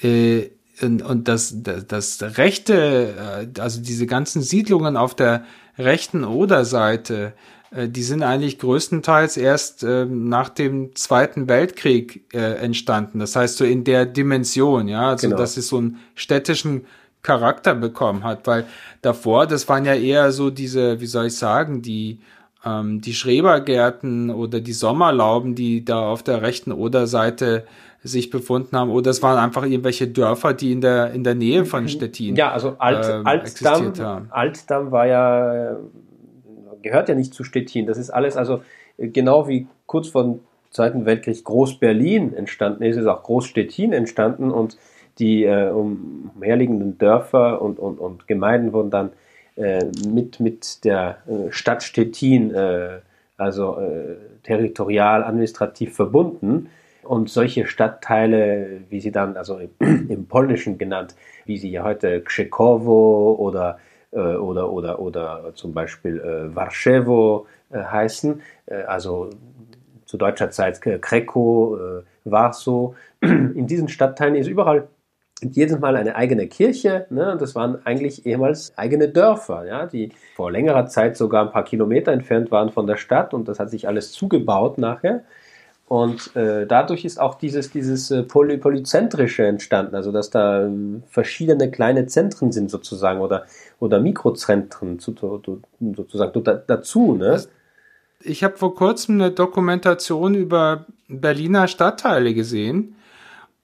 äh, 0.01 0.49
und, 0.81 1.03
und 1.03 1.27
das, 1.27 1.61
das, 1.61 1.85
das 2.17 2.37
rechte, 2.37 3.45
äh, 3.55 3.61
also 3.61 3.79
diese 3.79 4.07
ganzen 4.07 4.41
Siedlungen 4.41 4.97
auf 4.97 5.13
der 5.13 5.43
rechten 5.77 6.23
Oderseite, 6.23 7.33
die 7.75 8.03
sind 8.03 8.23
eigentlich 8.23 8.59
größtenteils 8.59 9.37
erst 9.37 9.83
äh, 9.83 10.05
nach 10.05 10.49
dem 10.49 10.95
Zweiten 10.95 11.49
Weltkrieg 11.49 12.23
äh, 12.33 12.55
entstanden. 12.55 13.19
Das 13.19 13.35
heißt 13.35 13.57
so 13.57 13.65
in 13.65 13.83
der 13.83 14.05
Dimension, 14.05 14.87
ja, 14.87 15.09
also 15.09 15.27
genau. 15.27 15.39
dass 15.39 15.57
es 15.57 15.67
so 15.69 15.77
einen 15.77 15.99
städtischen 16.15 16.85
Charakter 17.23 17.73
bekommen 17.73 18.23
hat, 18.23 18.45
weil 18.47 18.65
davor, 19.01 19.47
das 19.47 19.67
waren 19.69 19.85
ja 19.85 19.95
eher 19.95 20.31
so 20.31 20.49
diese, 20.49 20.99
wie 20.99 21.05
soll 21.05 21.27
ich 21.27 21.37
sagen, 21.37 21.81
die 21.81 22.19
ähm, 22.65 23.01
die 23.01 23.13
Schrebergärten 23.13 24.29
oder 24.29 24.59
die 24.59 24.73
Sommerlauben, 24.73 25.55
die 25.55 25.83
da 25.83 25.99
auf 25.99 26.23
der 26.23 26.41
rechten 26.41 26.71
Oderseite 26.71 27.65
sich 28.03 28.29
befunden 28.29 28.77
haben, 28.77 28.91
oder 28.91 29.11
es 29.11 29.23
waren 29.23 29.37
einfach 29.37 29.63
irgendwelche 29.63 30.07
Dörfer, 30.07 30.53
die 30.53 30.73
in 30.73 30.81
der 30.81 31.11
in 31.11 31.23
der 31.23 31.35
Nähe 31.35 31.65
von 31.65 31.87
Stettin 31.87 32.35
ja, 32.35 32.51
also 32.51 32.75
Alt, 32.77 33.05
äh, 33.05 33.21
Altdamm, 33.23 34.27
Altdamm 34.29 34.91
war 34.91 35.07
ja 35.07 35.77
gehört 36.83 37.09
ja 37.09 37.15
nicht 37.15 37.33
zu 37.33 37.43
Stettin. 37.43 37.87
Das 37.87 37.97
ist 37.97 38.11
alles, 38.11 38.37
also 38.37 38.61
äh, 38.97 39.07
genau 39.07 39.47
wie 39.47 39.67
kurz 39.87 40.09
vor 40.09 40.23
dem 40.23 40.39
Zweiten 40.69 41.05
Weltkrieg 41.05 41.43
Groß-Berlin 41.43 42.33
entstanden 42.33 42.83
ist, 42.83 42.97
ist 42.97 43.05
auch 43.05 43.23
Groß-Stettin 43.23 43.93
entstanden 43.93 44.51
und 44.51 44.77
die 45.19 45.43
äh, 45.43 45.69
umherliegenden 45.69 46.97
Dörfer 46.97 47.61
und, 47.61 47.79
und, 47.79 47.99
und 47.99 48.27
Gemeinden 48.27 48.73
wurden 48.73 48.89
dann 48.89 49.11
äh, 49.55 49.85
mit, 50.07 50.39
mit 50.39 50.83
der 50.83 51.17
äh, 51.27 51.51
Stadt 51.51 51.83
Stettin, 51.83 52.53
äh, 52.53 52.99
also 53.37 53.77
territorial, 54.43 55.23
administrativ 55.23 55.95
verbunden. 55.95 56.69
Und 57.03 57.29
solche 57.29 57.67
Stadtteile, 57.67 58.81
wie 58.89 59.01
sie 59.01 59.11
dann, 59.11 59.35
also 59.35 59.59
im, 59.59 59.71
im 60.09 60.27
Polnischen 60.27 60.77
genannt, 60.77 61.15
wie 61.45 61.57
sie 61.57 61.69
ja 61.69 61.83
heute 61.83 62.21
Krzekowo 62.21 63.35
oder 63.37 63.79
oder, 64.17 64.71
oder, 64.71 64.99
oder 64.99 65.51
zum 65.55 65.73
Beispiel 65.73 66.19
äh, 66.19 66.55
Warschewo 66.55 67.47
äh, 67.73 67.83
heißen, 67.83 68.41
äh, 68.67 68.83
also 68.83 69.29
zu 70.05 70.17
deutscher 70.17 70.51
Zeit 70.51 70.79
Kreko, 70.81 71.77
äh, 71.77 72.03
Warsow. 72.23 72.95
In 73.21 73.67
diesen 73.67 73.87
Stadtteilen 73.87 74.35
ist 74.35 74.47
überall 74.47 74.87
jedes 75.41 75.79
Mal 75.79 75.95
eine 75.95 76.15
eigene 76.15 76.47
Kirche. 76.47 77.07
Ne? 77.09 77.35
Das 77.39 77.55
waren 77.55 77.85
eigentlich 77.85 78.25
ehemals 78.25 78.77
eigene 78.77 79.09
Dörfer, 79.09 79.65
ja? 79.65 79.85
die 79.87 80.11
vor 80.35 80.51
längerer 80.51 80.85
Zeit 80.87 81.17
sogar 81.17 81.45
ein 81.45 81.51
paar 81.51 81.65
Kilometer 81.65 82.11
entfernt 82.11 82.51
waren 82.51 82.69
von 82.69 82.87
der 82.87 82.97
Stadt 82.97 83.33
und 83.33 83.47
das 83.47 83.59
hat 83.59 83.69
sich 83.69 83.87
alles 83.87 84.11
zugebaut 84.11 84.77
nachher. 84.77 85.23
Und 85.93 86.35
äh, 86.35 86.65
dadurch 86.65 87.05
ist 87.05 87.19
auch 87.19 87.35
dieses, 87.35 87.69
dieses 87.69 88.09
äh, 88.09 88.23
Poly 88.23 88.57
Polyzentrische 88.57 89.45
entstanden, 89.45 89.93
also 89.93 90.11
dass 90.11 90.31
da 90.31 90.65
äh, 90.65 90.71
verschiedene 91.07 91.69
kleine 91.69 92.07
Zentren 92.07 92.51
sind 92.51 92.71
sozusagen 92.71 93.21
oder, 93.21 93.45
oder 93.77 93.99
Mikrozentren 93.99 94.97
zu, 94.97 95.11
zu, 95.11 95.61
sozusagen 95.95 96.43
dazu. 96.65 97.13
Ne? 97.13 97.43
Ich 98.21 98.43
habe 98.43 98.57
vor 98.57 98.73
kurzem 98.73 99.21
eine 99.21 99.29
Dokumentation 99.29 100.33
über 100.33 100.87
Berliner 101.09 101.67
Stadtteile 101.67 102.33
gesehen 102.33 102.95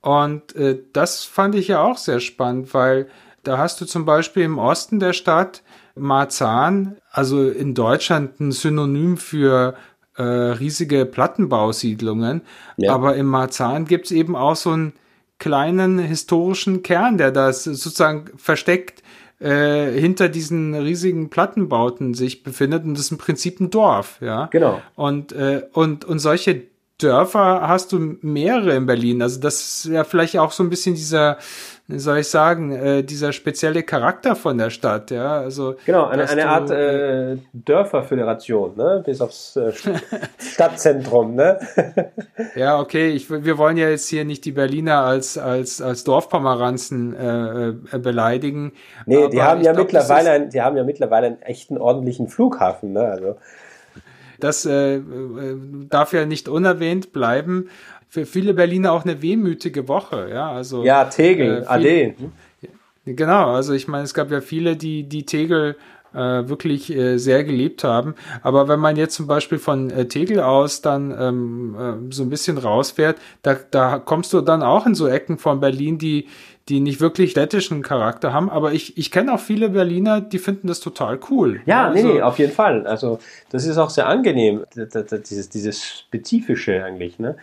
und 0.01 0.55
äh, 0.55 0.77
das 0.93 1.23
fand 1.23 1.55
ich 1.55 1.69
ja 1.69 1.81
auch 1.81 1.97
sehr 1.97 2.19
spannend, 2.19 2.75
weil 2.75 3.07
da 3.41 3.57
hast 3.57 3.81
du 3.81 3.85
zum 3.85 4.05
Beispiel 4.05 4.43
im 4.43 4.59
Osten 4.59 4.99
der 4.99 5.13
Stadt 5.13 5.63
Marzahn, 5.95 6.97
also 7.09 7.49
in 7.49 7.73
Deutschland 7.73 8.39
ein 8.39 8.51
Synonym 8.51 9.17
für 9.17 9.73
äh, 10.19 10.23
riesige 10.23 11.05
Plattenbausiedlungen. 11.05 12.41
Ja. 12.77 12.93
Aber 12.93 13.15
im 13.15 13.25
Marzahn 13.25 13.85
gibt's 13.85 14.11
eben 14.11 14.35
auch 14.35 14.55
so 14.55 14.71
ein 14.71 14.93
kleinen 15.39 15.97
historischen 15.97 16.83
Kern, 16.83 17.17
der 17.17 17.31
da 17.31 17.53
sozusagen 17.53 18.25
versteckt 18.35 19.01
äh, 19.39 19.91
hinter 19.91 20.27
diesen 20.27 20.75
riesigen 20.75 21.29
Plattenbauten 21.29 22.13
sich 22.13 22.43
befindet 22.43 22.83
und 22.83 22.95
das 22.95 23.05
ist 23.05 23.11
im 23.11 23.17
Prinzip 23.17 23.61
ein 23.61 23.69
Dorf, 23.69 24.17
ja. 24.19 24.47
Genau. 24.47 24.81
Und, 24.95 25.31
äh, 25.31 25.63
und, 25.71 26.03
und 26.03 26.19
solche 26.19 26.63
Dörfer 26.99 27.67
hast 27.67 27.93
du 27.93 28.17
mehrere 28.21 28.75
in 28.75 28.85
Berlin. 28.85 29.21
Also 29.21 29.39
das 29.39 29.55
ist 29.55 29.85
ja 29.85 30.03
vielleicht 30.03 30.37
auch 30.37 30.51
so 30.51 30.63
ein 30.63 30.69
bisschen 30.69 30.95
dieser, 30.95 31.37
wie 31.87 31.97
soll 31.97 32.19
ich 32.19 32.27
sagen, 32.27 32.73
äh, 32.73 33.03
dieser 33.03 33.31
spezielle 33.31 33.83
Charakter 33.83 34.35
von 34.35 34.57
der 34.57 34.69
Stadt, 34.69 35.09
ja. 35.09 35.39
Also 35.39 35.75
genau, 35.85 36.07
eine, 36.07 36.29
eine 36.29 36.41
du, 36.41 36.47
Art 36.47 36.71
äh, 36.71 37.37
Dörferföderation, 37.53 38.75
ne? 38.75 39.01
Bis 39.05 39.21
aufs 39.21 39.55
äh, 39.55 39.71
Stadtzentrum, 40.39 41.35
ne? 41.35 41.59
ja, 42.55 42.77
okay. 42.79 43.09
Ich, 43.11 43.29
wir 43.29 43.57
wollen 43.57 43.77
ja 43.77 43.89
jetzt 43.89 44.09
hier 44.09 44.25
nicht 44.25 44.43
die 44.43 44.51
Berliner 44.51 44.99
als 44.99 45.37
als 45.37 45.81
als 45.81 46.03
Dorfpomeranzen 46.03 47.15
äh, 47.15 47.69
äh 47.69 47.73
beleidigen. 47.97 48.73
Nee, 49.05 49.29
die 49.29 49.41
haben 49.41 49.61
ja 49.61 49.71
glaub, 49.71 49.85
mittlerweile, 49.85 50.31
ein, 50.31 50.49
die 50.49 50.61
haben 50.61 50.75
ja 50.75 50.83
mittlerweile 50.83 51.27
einen 51.27 51.41
echten 51.41 51.77
ordentlichen 51.77 52.27
Flughafen, 52.27 52.91
ne? 52.91 53.05
Also 53.05 53.37
das 54.39 54.65
äh, 54.65 54.95
äh, 54.95 55.01
darf 55.89 56.13
ja 56.13 56.25
nicht 56.25 56.47
unerwähnt 56.47 57.13
bleiben. 57.13 57.69
Für 58.07 58.25
viele 58.25 58.53
Berliner 58.53 58.91
auch 58.91 59.03
eine 59.03 59.21
wehmütige 59.21 59.87
Woche, 59.87 60.29
ja. 60.31 60.51
Also, 60.51 60.83
ja, 60.83 61.05
Tegel, 61.05 61.63
äh, 61.63 61.65
Ade. 61.67 62.15
Genau, 63.05 63.53
also 63.53 63.73
ich 63.73 63.87
meine, 63.87 64.03
es 64.03 64.13
gab 64.13 64.31
ja 64.31 64.41
viele, 64.41 64.75
die, 64.75 65.03
die 65.03 65.25
Tegel 65.25 65.75
äh, 66.13 66.47
wirklich 66.49 66.93
äh, 66.95 67.17
sehr 67.17 67.43
geliebt 67.43 67.83
haben. 67.83 68.15
Aber 68.41 68.67
wenn 68.67 68.79
man 68.79 68.95
jetzt 68.95 69.15
zum 69.15 69.27
Beispiel 69.27 69.59
von 69.59 69.89
äh, 69.89 70.07
Tegel 70.07 70.39
aus 70.39 70.81
dann 70.81 71.15
ähm, 71.19 71.75
äh, 72.09 72.13
so 72.13 72.23
ein 72.23 72.29
bisschen 72.29 72.57
rausfährt, 72.57 73.17
da, 73.41 73.57
da 73.71 73.99
kommst 73.99 74.33
du 74.33 74.41
dann 74.41 74.63
auch 74.63 74.85
in 74.85 74.95
so 74.95 75.07
Ecken 75.07 75.37
von 75.37 75.59
Berlin, 75.59 75.97
die, 75.97 76.27
die 76.69 76.79
nicht 76.79 77.01
wirklich 77.01 77.31
städtischen 77.31 77.81
Charakter 77.81 78.33
haben. 78.33 78.49
Aber 78.49 78.73
ich, 78.73 78.97
ich 78.97 79.11
kenne 79.11 79.33
auch 79.33 79.39
viele 79.39 79.69
Berliner, 79.69 80.21
die 80.21 80.39
finden 80.39 80.67
das 80.67 80.79
total 80.79 81.19
cool. 81.29 81.61
Ja, 81.65 81.87
also, 81.87 82.07
nee, 82.07 82.13
nee, 82.13 82.21
auf 82.21 82.39
jeden 82.39 82.53
Fall. 82.53 82.85
Also 82.85 83.19
das 83.49 83.65
ist 83.65 83.77
auch 83.77 83.89
sehr 83.89 84.07
angenehm, 84.07 84.63
dieses, 84.75 85.49
dieses 85.49 85.83
Spezifische 85.83 86.83
eigentlich. 86.83 87.19
Ne? 87.19 87.35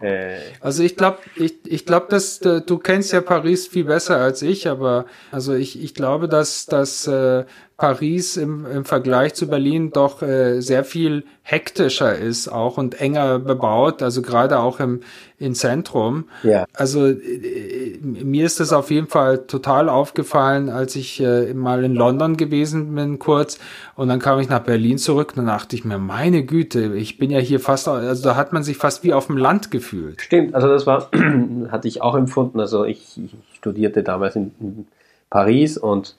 Äh, 0.00 0.36
also 0.60 0.82
ich 0.82 0.96
glaube, 0.96 1.18
ich, 1.36 1.54
ich 1.66 1.86
glaube, 1.86 2.06
dass 2.08 2.40
du 2.40 2.78
kennst 2.78 3.12
ja 3.12 3.20
Paris 3.20 3.66
viel 3.66 3.84
besser 3.84 4.16
als 4.18 4.42
ich, 4.42 4.68
aber 4.68 5.06
also 5.30 5.54
ich, 5.54 5.82
ich 5.82 5.94
glaube, 5.94 6.28
dass, 6.28 6.66
dass 6.66 7.06
äh, 7.06 7.44
Paris 7.80 8.36
im, 8.36 8.66
im 8.66 8.84
Vergleich 8.84 9.32
zu 9.32 9.48
Berlin 9.48 9.90
doch 9.90 10.20
äh, 10.20 10.60
sehr 10.60 10.84
viel 10.84 11.24
hektischer 11.42 12.14
ist 12.14 12.46
auch 12.46 12.76
und 12.76 13.00
enger 13.00 13.38
bebaut, 13.38 14.02
also 14.02 14.20
gerade 14.20 14.58
auch 14.58 14.80
im, 14.80 15.00
im 15.38 15.54
Zentrum. 15.54 16.26
Ja. 16.42 16.66
Also 16.74 17.06
äh, 17.06 17.98
mir 18.02 18.44
ist 18.44 18.60
das 18.60 18.74
auf 18.74 18.90
jeden 18.90 19.08
Fall 19.08 19.46
total 19.46 19.88
aufgefallen, 19.88 20.68
als 20.68 20.94
ich 20.94 21.20
äh, 21.22 21.54
mal 21.54 21.82
in 21.82 21.94
London 21.94 22.36
gewesen 22.36 22.94
bin 22.94 23.18
kurz 23.18 23.58
und 23.96 24.08
dann 24.08 24.20
kam 24.20 24.38
ich 24.40 24.50
nach 24.50 24.60
Berlin 24.60 24.98
zurück 24.98 25.30
und 25.30 25.36
dann 25.38 25.46
dachte 25.46 25.74
ich 25.74 25.84
mir, 25.84 25.98
meine 25.98 26.44
Güte, 26.44 26.94
ich 26.94 27.16
bin 27.16 27.30
ja 27.30 27.38
hier 27.38 27.60
fast, 27.60 27.88
also 27.88 28.22
da 28.22 28.36
hat 28.36 28.52
man 28.52 28.62
sich 28.62 28.76
fast 28.76 29.02
wie 29.04 29.14
auf 29.14 29.28
dem 29.28 29.38
Land 29.38 29.70
gefühlt. 29.70 29.89
Stimmt, 30.20 30.54
also 30.54 30.68
das 30.68 30.86
war, 30.86 31.10
hatte 31.70 31.88
ich 31.88 32.02
auch 32.02 32.14
empfunden, 32.14 32.60
also 32.60 32.84
ich, 32.84 33.18
ich 33.18 33.34
studierte 33.54 34.02
damals 34.02 34.36
in, 34.36 34.52
in 34.60 34.86
Paris 35.30 35.78
und 35.78 36.16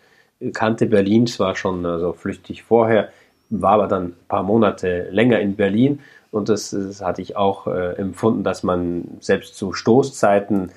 kannte 0.53 0.87
Berlin 0.87 1.27
zwar 1.27 1.55
schon 1.55 1.85
also 1.85 2.13
flüchtig 2.13 2.63
vorher, 2.63 3.09
war 3.49 3.73
aber 3.73 3.87
dann 3.87 4.03
ein 4.03 4.15
paar 4.27 4.43
Monate 4.43 5.07
länger 5.11 5.39
in 5.39 5.55
Berlin. 5.55 5.99
Und 6.31 6.49
das, 6.49 6.71
das 6.71 7.01
hatte 7.01 7.21
ich 7.21 7.35
auch 7.35 7.67
äh, 7.67 7.93
empfunden, 7.95 8.43
dass 8.43 8.63
man 8.63 9.17
selbst 9.19 9.55
zu 9.55 9.73
Stoßzeiten 9.73 10.71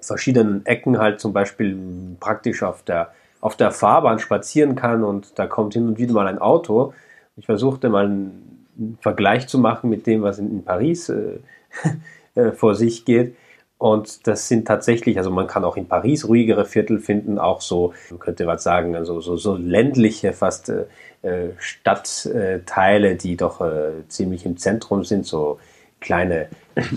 verschiedenen 0.00 0.66
Ecken 0.66 0.98
halt 0.98 1.20
zum 1.20 1.32
Beispiel 1.32 1.78
praktisch 2.18 2.62
auf 2.62 2.82
der, 2.82 3.12
auf 3.40 3.56
der 3.56 3.70
Fahrbahn 3.70 4.18
spazieren 4.18 4.74
kann 4.74 5.04
und 5.04 5.38
da 5.38 5.46
kommt 5.46 5.74
hin 5.74 5.86
und 5.86 5.98
wieder 5.98 6.12
mal 6.12 6.26
ein 6.26 6.38
Auto. 6.38 6.92
Ich 7.36 7.46
versuchte 7.46 7.88
mal 7.88 8.06
einen 8.06 8.96
Vergleich 9.00 9.46
zu 9.46 9.58
machen 9.58 9.90
mit 9.90 10.06
dem, 10.06 10.22
was 10.22 10.38
in, 10.38 10.50
in 10.50 10.64
Paris 10.64 11.08
äh 11.08 11.38
vor 12.54 12.74
sich 12.74 13.04
geht. 13.04 13.34
Und 13.78 14.26
das 14.26 14.48
sind 14.48 14.66
tatsächlich, 14.66 15.18
also 15.18 15.30
man 15.30 15.46
kann 15.46 15.64
auch 15.64 15.76
in 15.76 15.86
Paris 15.86 16.26
ruhigere 16.26 16.64
Viertel 16.64 16.98
finden, 16.98 17.38
auch 17.38 17.60
so, 17.60 17.94
man 18.10 18.18
könnte 18.18 18.46
was 18.48 18.64
sagen, 18.64 18.96
also 18.96 19.20
so, 19.20 19.36
so 19.36 19.56
ländliche 19.56 20.32
fast 20.32 20.68
äh, 20.68 20.86
äh, 21.22 21.50
Stadtteile, 21.58 23.14
die 23.14 23.36
doch 23.36 23.60
äh, 23.60 24.06
ziemlich 24.08 24.44
im 24.44 24.56
Zentrum 24.56 25.04
sind, 25.04 25.26
so 25.26 25.60
kleine 26.00 26.48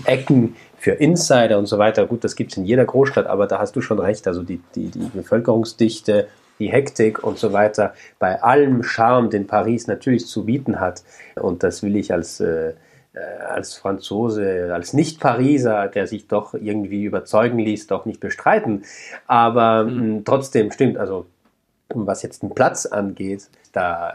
Ecken 0.06 0.56
für 0.76 0.92
Insider 0.92 1.58
und 1.58 1.66
so 1.66 1.78
weiter. 1.78 2.06
Gut, 2.06 2.24
das 2.24 2.34
gibt 2.34 2.50
es 2.50 2.58
in 2.58 2.64
jeder 2.64 2.84
Großstadt, 2.84 3.26
aber 3.26 3.46
da 3.46 3.60
hast 3.60 3.76
du 3.76 3.80
schon 3.80 4.00
recht. 4.00 4.26
Also 4.26 4.42
die, 4.42 4.60
die, 4.74 4.88
die 4.88 5.10
Bevölkerungsdichte, 5.14 6.26
die 6.58 6.70
Hektik 6.70 7.22
und 7.22 7.38
so 7.38 7.52
weiter, 7.52 7.94
bei 8.18 8.42
allem 8.42 8.82
Charme, 8.82 9.30
den 9.30 9.46
Paris 9.46 9.86
natürlich 9.86 10.26
zu 10.26 10.44
bieten 10.44 10.80
hat. 10.80 11.02
Und 11.36 11.62
das 11.62 11.82
will 11.84 11.96
ich 11.96 12.12
als 12.12 12.40
äh, 12.40 12.70
äh, 12.70 12.74
als 13.14 13.74
Franzose, 13.74 14.70
als 14.72 14.94
Nicht-Pariser, 14.94 15.88
der 15.88 16.06
sich 16.06 16.28
doch 16.28 16.54
irgendwie 16.54 17.04
überzeugen 17.04 17.58
ließ, 17.58 17.86
doch 17.86 18.06
nicht 18.06 18.20
bestreiten. 18.20 18.84
Aber 19.26 19.84
mhm. 19.84 20.24
trotzdem 20.24 20.70
stimmt, 20.72 20.96
also 20.96 21.26
was 21.94 22.22
jetzt 22.22 22.42
den 22.42 22.54
Platz 22.54 22.86
angeht, 22.86 23.48
da 23.72 24.14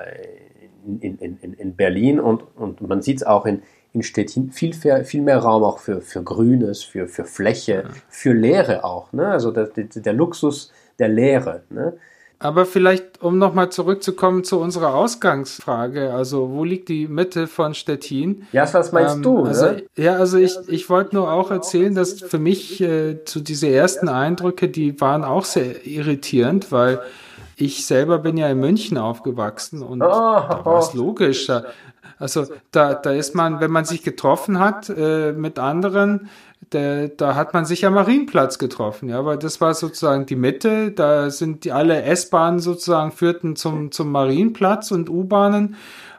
in, 0.86 1.18
in, 1.18 1.38
in, 1.42 1.54
in 1.54 1.76
Berlin 1.76 2.20
und, 2.20 2.44
und 2.56 2.82
man 2.82 3.02
sieht 3.02 3.18
es 3.18 3.24
auch 3.24 3.46
in, 3.46 3.62
in 3.94 4.04
Städten 4.04 4.52
viel, 4.52 4.74
viel 4.74 5.22
mehr 5.22 5.40
Raum 5.40 5.64
auch 5.64 5.80
für, 5.80 6.02
für 6.02 6.24
Grünes, 6.24 6.84
für, 6.84 7.08
für 7.08 7.26
Fläche, 7.26 7.84
ja. 7.86 7.90
für 8.10 8.34
Leere 8.34 8.84
auch. 8.84 9.12
Ne? 9.14 9.28
Also 9.28 9.52
der, 9.52 9.68
der 9.68 10.14
Luxus 10.14 10.72
der 10.98 11.10
Leere. 11.10 11.64
Ne? 11.70 11.94
Aber 12.40 12.68
vielleicht, 12.68 13.24
um 13.24 13.40
nochmal 13.40 13.72
zurückzukommen 13.72 14.44
zu 14.44 14.60
unserer 14.60 14.94
Ausgangsfrage, 14.94 16.14
also 16.14 16.52
wo 16.52 16.64
liegt 16.64 16.88
die 16.88 17.08
Mitte 17.08 17.48
von 17.48 17.74
Stettin? 17.74 18.46
Ja, 18.52 18.72
was 18.72 18.92
meinst 18.92 19.16
ähm, 19.16 19.24
du? 19.24 19.44
Also, 19.46 19.66
ne? 19.66 19.84
Ja, 19.96 20.18
also 20.18 20.38
ich, 20.38 20.56
ich 20.68 20.88
wollte 20.88 21.16
nur 21.16 21.32
auch 21.32 21.50
erzählen, 21.50 21.96
dass 21.96 22.22
für 22.22 22.38
mich 22.38 22.80
äh, 22.80 23.24
zu 23.26 23.40
diese 23.40 23.70
ersten 23.70 24.08
Eindrücke, 24.08 24.70
die 24.70 25.02
waren 25.02 25.24
auch 25.24 25.46
sehr 25.46 25.88
irritierend, 25.88 26.72
weil 26.72 27.02
ich 27.56 27.88
selber 27.88 28.20
bin 28.20 28.38
ja 28.38 28.48
in 28.50 28.60
München 28.60 29.00
aufgewachsen 29.00 29.82
und 29.82 30.04
oh, 30.04 30.06
da 30.06 30.62
war 30.64 30.80
es 30.80 30.94
logisch. 30.94 31.50
Also 32.20 32.46
da, 32.72 32.94
da 32.94 33.12
ist 33.12 33.34
man, 33.34 33.60
wenn 33.60 33.72
man 33.72 33.86
sich 33.86 34.04
getroffen 34.04 34.60
hat 34.60 34.90
äh, 34.90 35.34
mit 35.34 35.58
anderen, 35.58 36.30
da, 36.70 37.08
da 37.08 37.36
hat 37.36 37.54
man 37.54 37.66
sich 37.66 37.86
am 37.86 37.94
Marienplatz 37.94 38.60
getroffen, 38.60 39.10
ja, 39.10 39.26
weil 39.26 39.38
das 39.38 39.62
war 39.62 39.74
sozusagen 39.74 40.26
die 40.26 40.36
Mitte, 40.36 40.92
da 40.92 41.30
sind 41.30 41.64
die 41.64 41.72
alle 41.72 42.02
S-Bahnen 42.04 42.60
sozusagen 42.60 43.12
führten 43.12 43.56
zum, 43.56 43.92
zum 43.92 44.12
Marienplatz 44.12 44.92
und 44.92 45.10
U-Bahnen. 45.10 45.76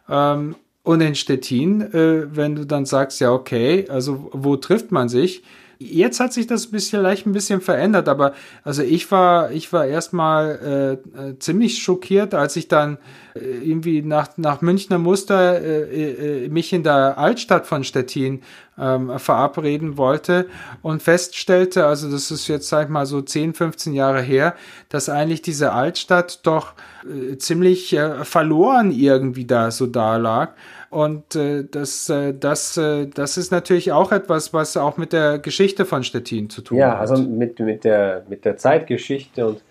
Ähm, 0.09 0.57
und 0.83 1.03
in 1.03 1.15
Stettin, 1.15 1.83
äh, 1.83 2.35
wenn 2.35 2.55
du 2.55 2.65
dann 2.65 2.87
sagst, 2.87 3.21
ja, 3.21 3.31
okay, 3.31 3.87
also 3.91 4.31
wo 4.33 4.57
trifft 4.57 4.91
man 4.91 5.11
sich? 5.11 5.43
Jetzt 5.81 6.19
hat 6.19 6.33
sich 6.33 6.49
das 6.49 6.67
ein 6.67 6.71
bisschen 6.73 7.03
leicht 7.03 7.25
ein 7.25 7.33
bisschen 7.33 7.61
verändert, 7.61 8.09
aber 8.09 8.33
also 8.65 8.83
ich 8.83 9.09
war, 9.13 9.53
ich 9.53 9.73
war 9.73 9.87
erstmal 9.87 10.99
äh, 11.17 11.29
äh, 11.31 11.39
ziemlich 11.39 11.79
schockiert, 11.79 12.35
als 12.35 12.57
ich 12.57 12.67
dann 12.67 12.99
äh, 13.35 13.39
irgendwie 13.41 14.03
nach, 14.03 14.37
nach 14.37 14.61
Münchner 14.61 14.99
Muster 14.99 15.61
äh, 15.61 16.47
äh, 16.47 16.49
mich 16.49 16.73
in 16.73 16.83
der 16.83 17.17
Altstadt 17.17 17.67
von 17.67 17.85
Stettin 17.85 18.43
ähm, 18.77 19.19
verabreden 19.21 19.97
wollte 19.97 20.49
und 20.83 21.01
feststellte, 21.01 21.87
also 21.87 22.11
das 22.11 22.33
ist 22.33 22.49
jetzt, 22.49 22.69
sag 22.69 22.87
ich 22.87 22.91
mal, 22.91 23.07
so 23.07 23.23
10, 23.23 23.55
15 23.55 23.93
Jahre 23.93 24.21
her, 24.21 24.55
dass 24.89 25.09
eigentlich 25.09 25.43
diese 25.43 25.73
Altstadt 25.73 26.45
doch 26.45 26.75
äh, 27.05 27.37
ziemlich 27.39 27.93
äh, 27.93 28.25
verloren 28.25 28.91
irgendwie 28.91 29.45
da 29.45 29.71
so 29.71 29.87
da 29.87 30.17
lag. 30.17 30.55
Und 30.91 31.37
äh, 31.37 31.65
das, 31.65 32.09
äh, 32.09 32.33
das, 32.33 32.77
äh, 32.77 33.07
das 33.07 33.37
ist 33.37 33.51
natürlich 33.51 33.93
auch 33.93 34.11
etwas, 34.11 34.55
was 34.55 34.77
auch 34.77 34.97
mit 34.97 35.13
der 35.13 35.39
Geschichte 35.39 35.85
von 35.85 36.03
Stettin 36.03 36.49
zu 36.49 36.63
tun 36.63 36.79
ja, 36.79 36.89
hat. 36.89 36.95
Ja, 36.95 37.01
also 37.01 37.23
mit, 37.23 37.59
mit, 37.59 37.85
der, 37.85 38.25
mit 38.29 38.45
der 38.45 38.57
Zeitgeschichte 38.57 39.47
und, 39.47 39.63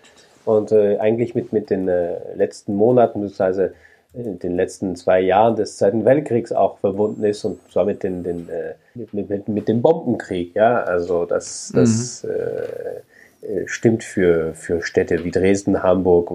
und 0.44 0.70
äh, 0.70 0.98
eigentlich 0.98 1.34
mit, 1.34 1.52
mit 1.52 1.70
den 1.70 1.88
äh, 1.88 2.34
letzten 2.36 2.76
Monaten, 2.76 3.20
beziehungsweise 3.20 3.74
äh, 4.14 4.22
den 4.22 4.54
letzten 4.54 4.94
zwei 4.94 5.20
Jahren 5.20 5.56
des 5.56 5.76
Zweiten 5.76 6.04
Weltkriegs 6.04 6.52
auch 6.52 6.78
verbunden 6.78 7.24
ist 7.24 7.44
und 7.44 7.58
zwar 7.72 7.84
mit, 7.84 8.04
den, 8.04 8.22
den, 8.22 8.48
mit, 8.94 9.12
mit, 9.28 9.48
mit 9.48 9.66
dem 9.66 9.82
Bombenkrieg. 9.82 10.54
Ja, 10.54 10.82
also 10.82 11.24
das, 11.24 11.72
das 11.74 12.22
mhm. 12.22 12.30
äh, 12.30 13.66
stimmt 13.66 14.04
für, 14.04 14.54
für 14.54 14.82
Städte 14.82 15.24
wie 15.24 15.32
Dresden, 15.32 15.82
Hamburg, 15.82 16.30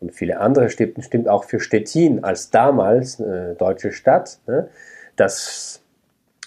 und 0.00 0.12
viele 0.12 0.40
andere 0.40 0.70
Städte, 0.70 1.02
stimmt 1.02 1.28
auch 1.28 1.44
für 1.44 1.60
Stettin 1.60 2.24
als 2.24 2.50
damals 2.50 3.20
äh, 3.20 3.54
deutsche 3.54 3.92
Stadt. 3.92 4.38
Ne? 4.46 4.68
Das 5.16 5.82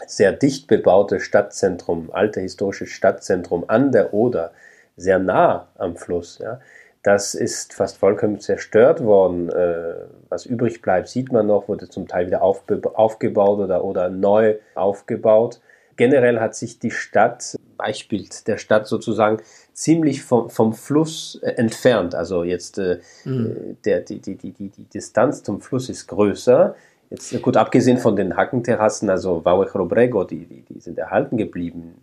sehr 0.07 0.31
dicht 0.31 0.67
bebaute 0.67 1.19
Stadtzentrum, 1.19 2.09
alte 2.11 2.39
historische 2.39 2.87
Stadtzentrum 2.87 3.65
an 3.67 3.91
der 3.91 4.13
Oder, 4.13 4.51
sehr 4.97 5.19
nah 5.19 5.67
am 5.77 5.95
Fluss. 5.95 6.39
Ja? 6.39 6.59
Das 7.03 7.33
ist 7.33 7.73
fast 7.73 7.97
vollkommen 7.97 8.39
zerstört 8.39 9.03
worden. 9.03 9.49
Äh, 9.49 9.95
was 10.29 10.45
übrig 10.45 10.81
bleibt, 10.81 11.07
sieht 11.07 11.31
man 11.31 11.47
noch, 11.47 11.67
wurde 11.67 11.89
zum 11.89 12.07
Teil 12.07 12.27
wieder 12.27 12.41
aufgebaut 12.41 13.59
oder, 13.59 13.83
oder 13.83 14.09
neu 14.09 14.55
aufgebaut. 14.75 15.59
Generell 15.97 16.39
hat 16.39 16.55
sich 16.55 16.79
die 16.79 16.91
Stadt 16.91 17.57
Weichbild 17.81 18.47
der 18.47 18.57
Stadt 18.57 18.87
sozusagen 18.87 19.41
ziemlich 19.73 20.23
vom, 20.23 20.49
vom 20.49 20.73
Fluss 20.73 21.39
äh, 21.41 21.51
entfernt. 21.51 22.15
Also 22.15 22.43
jetzt 22.43 22.77
äh, 22.77 22.99
mhm. 23.25 23.77
der, 23.85 24.01
die, 24.01 24.19
die, 24.19 24.35
die, 24.35 24.51
die 24.51 24.83
Distanz 24.85 25.43
zum 25.43 25.61
Fluss 25.61 25.89
ist 25.89 26.07
größer. 26.07 26.75
Jetzt 27.09 27.41
gut, 27.41 27.57
abgesehen 27.57 27.97
von 27.97 28.15
den 28.15 28.37
Hackenterrassen, 28.37 29.09
also 29.09 29.41
Vauejrobrego, 29.43 30.23
die, 30.23 30.45
die, 30.45 30.61
die 30.61 30.79
sind 30.79 30.97
erhalten 30.97 31.35
geblieben, 31.35 31.95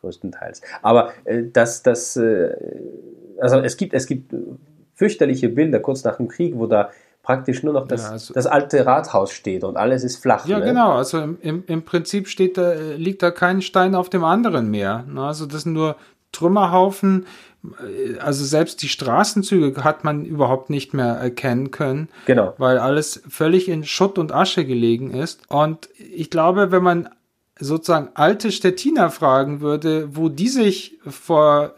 größtenteils. 0.00 0.62
Aber 0.80 1.12
äh, 1.24 1.42
das, 1.52 1.82
das, 1.82 2.16
äh, 2.16 2.54
also 3.38 3.58
es 3.58 3.76
gibt, 3.76 3.92
es 3.92 4.06
gibt 4.06 4.34
fürchterliche 4.94 5.48
Bilder 5.48 5.80
kurz 5.80 6.04
nach 6.04 6.16
dem 6.16 6.28
Krieg, 6.28 6.54
wo 6.56 6.66
da 6.66 6.90
praktisch 7.24 7.62
nur 7.62 7.72
noch 7.72 7.88
das, 7.88 8.04
ja, 8.04 8.10
also, 8.10 8.34
das 8.34 8.46
alte 8.46 8.86
Rathaus 8.86 9.32
steht 9.32 9.64
und 9.64 9.76
alles 9.76 10.04
ist 10.04 10.22
flach. 10.22 10.46
Ja, 10.46 10.60
ne? 10.60 10.66
genau. 10.66 10.92
Also 10.92 11.18
im, 11.18 11.64
im 11.66 11.82
Prinzip 11.82 12.28
steht 12.28 12.56
da, 12.56 12.74
liegt 12.96 13.22
da 13.22 13.30
kein 13.32 13.62
Stein 13.62 13.94
auf 13.94 14.10
dem 14.10 14.22
anderen 14.22 14.70
mehr. 14.70 15.04
Ne? 15.08 15.22
Also 15.22 15.46
das 15.46 15.62
sind 15.62 15.72
nur 15.72 15.96
Trümmerhaufen. 16.30 17.26
Also 18.20 18.44
selbst 18.44 18.82
die 18.82 18.88
Straßenzüge 18.88 19.82
hat 19.82 20.04
man 20.04 20.26
überhaupt 20.26 20.68
nicht 20.68 20.92
mehr 20.92 21.14
erkennen 21.14 21.70
können. 21.70 22.08
Genau. 22.26 22.52
Weil 22.58 22.78
alles 22.78 23.22
völlig 23.26 23.68
in 23.68 23.84
Schutt 23.84 24.18
und 24.18 24.32
Asche 24.32 24.66
gelegen 24.66 25.10
ist. 25.12 25.40
Und 25.48 25.88
ich 25.98 26.28
glaube, 26.28 26.70
wenn 26.70 26.82
man 26.82 27.08
sozusagen 27.60 28.08
alte 28.14 28.50
Stettiner 28.50 29.10
fragen 29.10 29.60
würde, 29.60 30.16
wo 30.16 30.28
die 30.28 30.48
sich 30.48 30.98
vor 31.06 31.74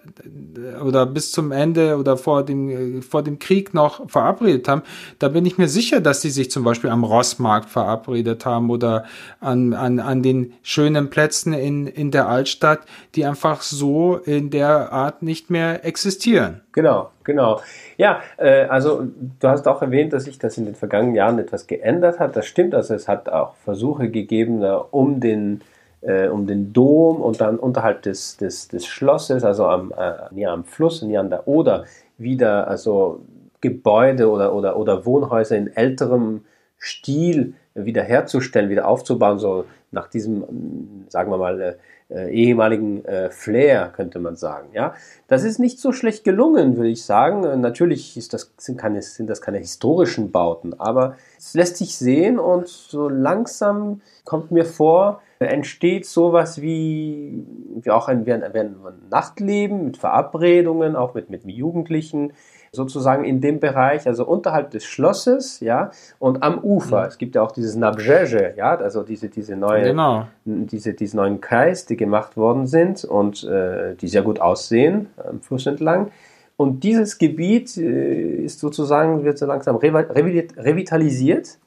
oder 0.82 1.04
bis 1.04 1.32
zum 1.32 1.52
Ende 1.52 1.98
oder 1.98 2.16
vor 2.16 2.44
dem, 2.44 3.02
vor 3.02 3.22
dem 3.22 3.38
Krieg 3.38 3.74
noch 3.74 4.08
verabredet 4.08 4.68
haben, 4.68 4.82
da 5.18 5.28
bin 5.28 5.44
ich 5.44 5.58
mir 5.58 5.68
sicher, 5.68 6.00
dass 6.00 6.20
die 6.20 6.30
sich 6.30 6.50
zum 6.50 6.64
Beispiel 6.64 6.88
am 6.88 7.04
Rossmarkt 7.04 7.68
verabredet 7.68 8.46
haben 8.46 8.70
oder 8.70 9.04
an, 9.40 9.74
an, 9.74 10.00
an 10.00 10.22
den 10.22 10.54
schönen 10.62 11.10
Plätzen 11.10 11.52
in, 11.52 11.86
in 11.86 12.10
der 12.10 12.26
Altstadt, 12.26 12.80
die 13.14 13.26
einfach 13.26 13.60
so 13.60 14.16
in 14.16 14.48
der 14.48 14.92
Art 14.92 15.22
nicht 15.22 15.50
mehr 15.50 15.84
existieren. 15.84 16.62
Genau, 16.76 17.08
genau. 17.24 17.62
Ja, 17.96 18.20
äh, 18.36 18.66
also 18.66 19.06
du 19.40 19.48
hast 19.48 19.66
auch 19.66 19.80
erwähnt, 19.80 20.12
dass 20.12 20.24
sich 20.24 20.38
das 20.38 20.58
in 20.58 20.66
den 20.66 20.74
vergangenen 20.74 21.14
Jahren 21.14 21.38
etwas 21.38 21.66
geändert 21.66 22.20
hat. 22.20 22.36
Das 22.36 22.44
stimmt, 22.44 22.74
also 22.74 22.92
es 22.92 23.08
hat 23.08 23.30
auch 23.30 23.54
Versuche 23.64 24.10
gegeben, 24.10 24.62
um 24.90 25.18
den 25.18 25.62
äh, 26.02 26.28
um 26.28 26.46
den 26.46 26.74
Dom 26.74 27.22
und 27.22 27.40
dann 27.40 27.58
unterhalb 27.58 28.02
des, 28.02 28.36
des, 28.36 28.68
des 28.68 28.84
Schlosses, 28.84 29.42
also 29.42 29.66
am, 29.66 29.90
äh, 29.96 30.34
näher 30.34 30.52
am 30.52 30.64
Fluss, 30.64 31.00
näher 31.00 31.20
an 31.20 31.30
der 31.30 31.48
Oder, 31.48 31.86
wieder 32.18 32.68
also 32.68 33.20
Gebäude 33.62 34.30
oder, 34.30 34.54
oder, 34.54 34.76
oder 34.76 35.06
Wohnhäuser 35.06 35.56
in 35.56 35.74
älterem 35.74 36.44
Stil 36.78 37.54
wiederherzustellen, 37.74 38.68
wieder 38.68 38.86
aufzubauen, 38.86 39.38
so 39.38 39.64
nach 39.92 40.08
diesem, 40.08 41.06
sagen 41.08 41.30
wir 41.30 41.38
mal, 41.38 41.78
äh, 42.08 42.16
äh, 42.16 42.30
ehemaligen 42.30 43.04
äh, 43.04 43.30
Flair, 43.30 43.92
könnte 43.94 44.20
man 44.20 44.36
sagen. 44.36 44.68
Ja, 44.72 44.94
das 45.26 45.42
ist 45.42 45.58
nicht 45.58 45.80
so 45.80 45.90
schlecht 45.90 46.22
gelungen, 46.22 46.76
würde 46.76 46.90
ich 46.90 47.04
sagen. 47.04 47.44
Äh, 47.44 47.56
natürlich 47.56 48.16
ist 48.16 48.32
das, 48.32 48.52
sind, 48.58 48.78
keine, 48.78 49.02
sind 49.02 49.28
das 49.28 49.40
keine 49.40 49.58
historischen 49.58 50.30
Bauten, 50.30 50.78
aber 50.78 51.16
es 51.36 51.54
lässt 51.54 51.76
sich 51.76 51.96
sehen 51.96 52.38
und 52.38 52.68
so 52.68 53.08
langsam 53.08 54.02
kommt 54.24 54.52
mir 54.52 54.64
vor, 54.64 55.20
entsteht 55.40 56.06
sowas 56.06 56.62
wie, 56.62 57.44
wie 57.74 57.90
auch 57.90 58.08
ein, 58.08 58.24
wie 58.24 58.32
ein, 58.32 58.44
wie 58.52 58.60
ein 58.60 58.76
Nachtleben 59.10 59.84
mit 59.86 59.96
Verabredungen, 59.96 60.96
auch 60.96 61.14
mit, 61.14 61.28
mit 61.28 61.44
Jugendlichen, 61.44 62.32
sozusagen 62.76 63.24
in 63.24 63.40
dem 63.40 63.58
Bereich, 63.58 64.06
also 64.06 64.24
unterhalb 64.24 64.70
des 64.70 64.84
Schlosses, 64.84 65.58
ja, 65.60 65.90
und 66.20 66.42
am 66.42 66.58
Ufer. 66.62 67.00
Mhm. 67.00 67.08
Es 67.08 67.18
gibt 67.18 67.34
ja 67.34 67.42
auch 67.42 67.50
dieses 67.50 67.74
Nabjeje, 67.74 68.54
ja, 68.56 68.76
also 68.76 69.02
diese, 69.02 69.28
diese 69.28 69.56
neue, 69.56 69.82
genau. 69.84 70.28
diese, 70.44 70.94
diese 70.94 71.16
neuen 71.16 71.40
Kreis, 71.40 71.86
die 71.86 71.96
gemacht 71.96 72.36
worden 72.36 72.68
sind 72.68 73.04
und 73.04 73.42
äh, 73.42 73.96
die 73.96 74.06
sehr 74.06 74.22
gut 74.22 74.40
aussehen 74.40 75.08
am 75.16 75.40
Fluss 75.40 75.66
entlang. 75.66 76.12
Und 76.56 76.84
dieses 76.84 77.18
Gebiet 77.18 77.76
äh, 77.76 78.44
ist 78.44 78.60
sozusagen, 78.60 79.24
wird 79.24 79.38
so 79.38 79.46
langsam 79.46 79.76
revitalisiert 79.76 81.58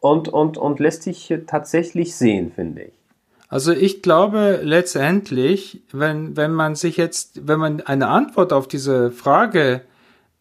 und, 0.00 0.28
und, 0.28 0.56
und 0.56 0.78
lässt 0.80 1.02
sich 1.02 1.34
tatsächlich 1.46 2.14
sehen, 2.14 2.52
finde 2.54 2.82
ich. 2.82 2.92
Also 3.50 3.72
ich 3.72 4.00
glaube 4.00 4.60
letztendlich, 4.62 5.82
wenn, 5.90 6.36
wenn 6.36 6.52
man 6.52 6.76
sich 6.76 6.96
jetzt, 6.96 7.48
wenn 7.48 7.58
man 7.58 7.80
eine 7.80 8.06
Antwort 8.06 8.52
auf 8.52 8.68
diese 8.68 9.10
Frage 9.10 9.80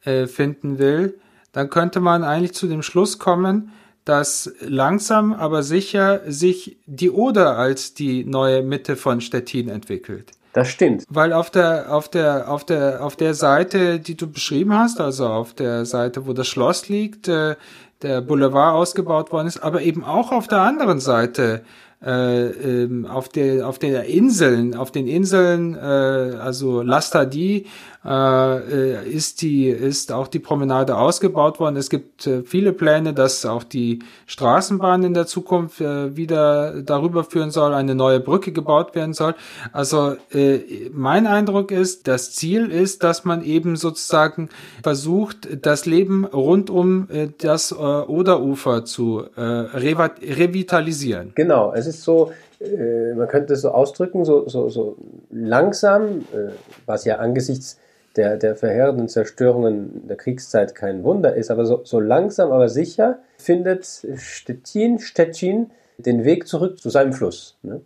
äh, 0.03 0.27
finden 0.27 0.79
will, 0.79 1.19
dann 1.51 1.69
könnte 1.69 1.99
man 1.99 2.23
eigentlich 2.23 2.53
zu 2.53 2.67
dem 2.67 2.83
Schluss 2.83 3.19
kommen, 3.19 3.71
dass 4.05 4.51
langsam 4.61 5.33
aber 5.33 5.61
sicher 5.61 6.21
sich 6.25 6.77
die 6.85 7.11
Oder 7.11 7.57
als 7.57 7.93
die 7.93 8.23
neue 8.23 8.63
Mitte 8.63 8.95
von 8.95 9.21
Stettin 9.21 9.69
entwickelt. 9.69 10.31
Das 10.53 10.69
stimmt. 10.69 11.03
Weil 11.09 11.31
auf 11.31 11.51
der, 11.51 11.93
auf 11.93 12.09
der, 12.09 12.49
auf 12.51 12.65
der, 12.65 13.03
auf 13.03 13.15
der 13.15 13.35
Seite, 13.35 13.99
die 13.99 14.17
du 14.17 14.27
beschrieben 14.27 14.73
hast, 14.73 14.99
also 14.99 15.27
auf 15.27 15.53
der 15.53 15.85
Seite, 15.85 16.25
wo 16.25 16.33
das 16.33 16.47
Schloss 16.47 16.89
liegt, 16.89 17.27
äh, 17.27 17.55
der 18.01 18.21
Boulevard 18.21 18.75
ausgebaut 18.75 19.31
worden 19.31 19.47
ist, 19.47 19.59
aber 19.59 19.81
eben 19.81 20.03
auch 20.03 20.31
auf 20.31 20.47
der 20.47 20.61
anderen 20.61 20.99
Seite 20.99 21.61
äh, 22.03 22.47
ähm, 22.47 23.05
auf 23.05 23.27
der 23.27 23.67
auf 23.67 23.77
der 23.77 24.05
Inseln, 24.05 24.73
auf 24.73 24.91
den 24.91 25.07
Inseln, 25.07 25.75
äh, 25.75 25.77
also 25.77 26.81
Lastadi, 26.81 27.65
äh, 28.05 29.09
ist 29.09 29.41
die 29.41 29.67
ist 29.67 30.11
auch 30.11 30.27
die 30.27 30.39
Promenade 30.39 30.97
ausgebaut 30.97 31.59
worden. 31.59 31.75
Es 31.75 31.89
gibt 31.89 32.27
äh, 32.27 32.43
viele 32.43 32.71
Pläne, 32.71 33.13
dass 33.13 33.45
auch 33.45 33.63
die 33.63 33.99
Straßenbahn 34.25 35.03
in 35.03 35.13
der 35.13 35.25
Zukunft 35.25 35.81
äh, 35.81 36.15
wieder 36.15 36.81
darüber 36.81 37.23
führen 37.23 37.51
soll, 37.51 37.73
eine 37.73 37.95
neue 37.95 38.19
Brücke 38.19 38.51
gebaut 38.51 38.95
werden 38.95 39.13
soll. 39.13 39.35
Also 39.73 40.15
äh, 40.31 40.89
mein 40.93 41.27
Eindruck 41.27 41.71
ist, 41.71 42.07
das 42.07 42.31
Ziel 42.31 42.71
ist, 42.71 43.03
dass 43.03 43.25
man 43.25 43.43
eben 43.43 43.75
sozusagen 43.75 44.49
versucht, 44.81 45.65
das 45.65 45.85
Leben 45.85 46.25
rund 46.25 46.69
um 46.69 47.09
äh, 47.09 47.27
das 47.37 47.71
äh, 47.71 47.75
Oderufer 47.75 48.85
zu 48.85 49.25
äh, 49.35 49.41
revitalisieren. 49.41 51.33
Genau, 51.35 51.73
es 51.73 51.85
ist 51.85 52.03
so, 52.03 52.31
äh, 52.61 53.13
man 53.13 53.27
könnte 53.27 53.53
es 53.53 53.61
so 53.61 53.71
ausdrücken, 53.71 54.23
so, 54.23 54.47
so, 54.47 54.69
so 54.69 54.95
langsam, 55.29 56.21
äh, 56.31 56.51
was 56.85 57.03
ja 57.03 57.17
angesichts 57.17 57.77
der, 58.19 58.35
der 58.35 58.57
verheerenden 58.57 59.07
Zerstörungen 59.07 60.05
der 60.07 60.17
Kriegszeit 60.17 60.75
kein 60.75 61.03
Wunder 61.03 61.35
ist, 61.35 61.49
aber 61.49 61.65
so, 61.65 61.81
so 61.85 62.01
langsam, 62.01 62.51
aber 62.51 62.67
sicher 62.67 63.19
findet 63.37 63.85
Stettin, 64.17 64.99
Stettin 64.99 65.71
den 65.97 66.25
Weg 66.25 66.45
zurück 66.45 66.79
zu 66.79 66.89
seinem 66.89 67.13
Fluss. 67.13 67.57
Ne? 67.63 67.81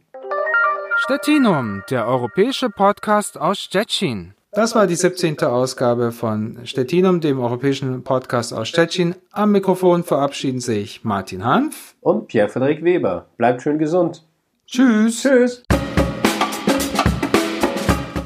Stettinum, 0.97 1.83
der 1.91 2.07
europäische 2.07 2.69
Podcast 2.69 3.39
aus 3.39 3.59
Stettin. 3.59 4.33
Das 4.53 4.73
war 4.73 4.87
die 4.87 4.95
17. 4.95 5.39
Ausgabe 5.41 6.11
von 6.11 6.59
Stettinum, 6.63 7.21
dem 7.21 7.39
europäischen 7.39 8.03
Podcast 8.03 8.53
aus 8.53 8.69
Stettin. 8.69 9.13
Am 9.31 9.51
Mikrofon 9.51 10.03
verabschieden 10.03 10.59
sich 10.59 11.03
Martin 11.03 11.45
Hanf 11.45 11.95
und 12.01 12.27
Pierre-Frederik 12.27 12.83
Weber. 12.83 13.27
Bleibt 13.37 13.61
schön 13.61 13.77
gesund. 13.77 14.23
Tschüss. 14.65 15.21
Tschüss. 15.21 15.63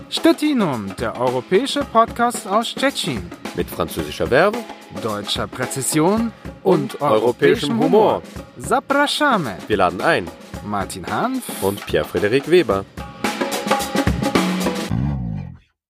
Stettinum, 0.10 0.96
der 0.96 1.20
europäische 1.20 1.82
Podcast 1.84 2.48
aus 2.48 2.70
Stettin. 2.70 3.30
Mit 3.56 3.70
französischer 3.70 4.30
Werbung, 4.32 4.64
deutscher 5.04 5.48
Präzision 5.48 6.32
und, 6.64 6.96
und 6.96 7.02
europäischem 7.02 7.78
Humor. 7.78 8.22
Zapraszamy. 8.58 9.52
Wir 9.68 9.78
laden 9.78 10.00
ein. 10.00 10.26
Martin 10.66 11.06
Hanf 11.08 11.44
und 11.62 11.86
Pierre-Frederik 11.86 12.50
Weber. 12.50 12.86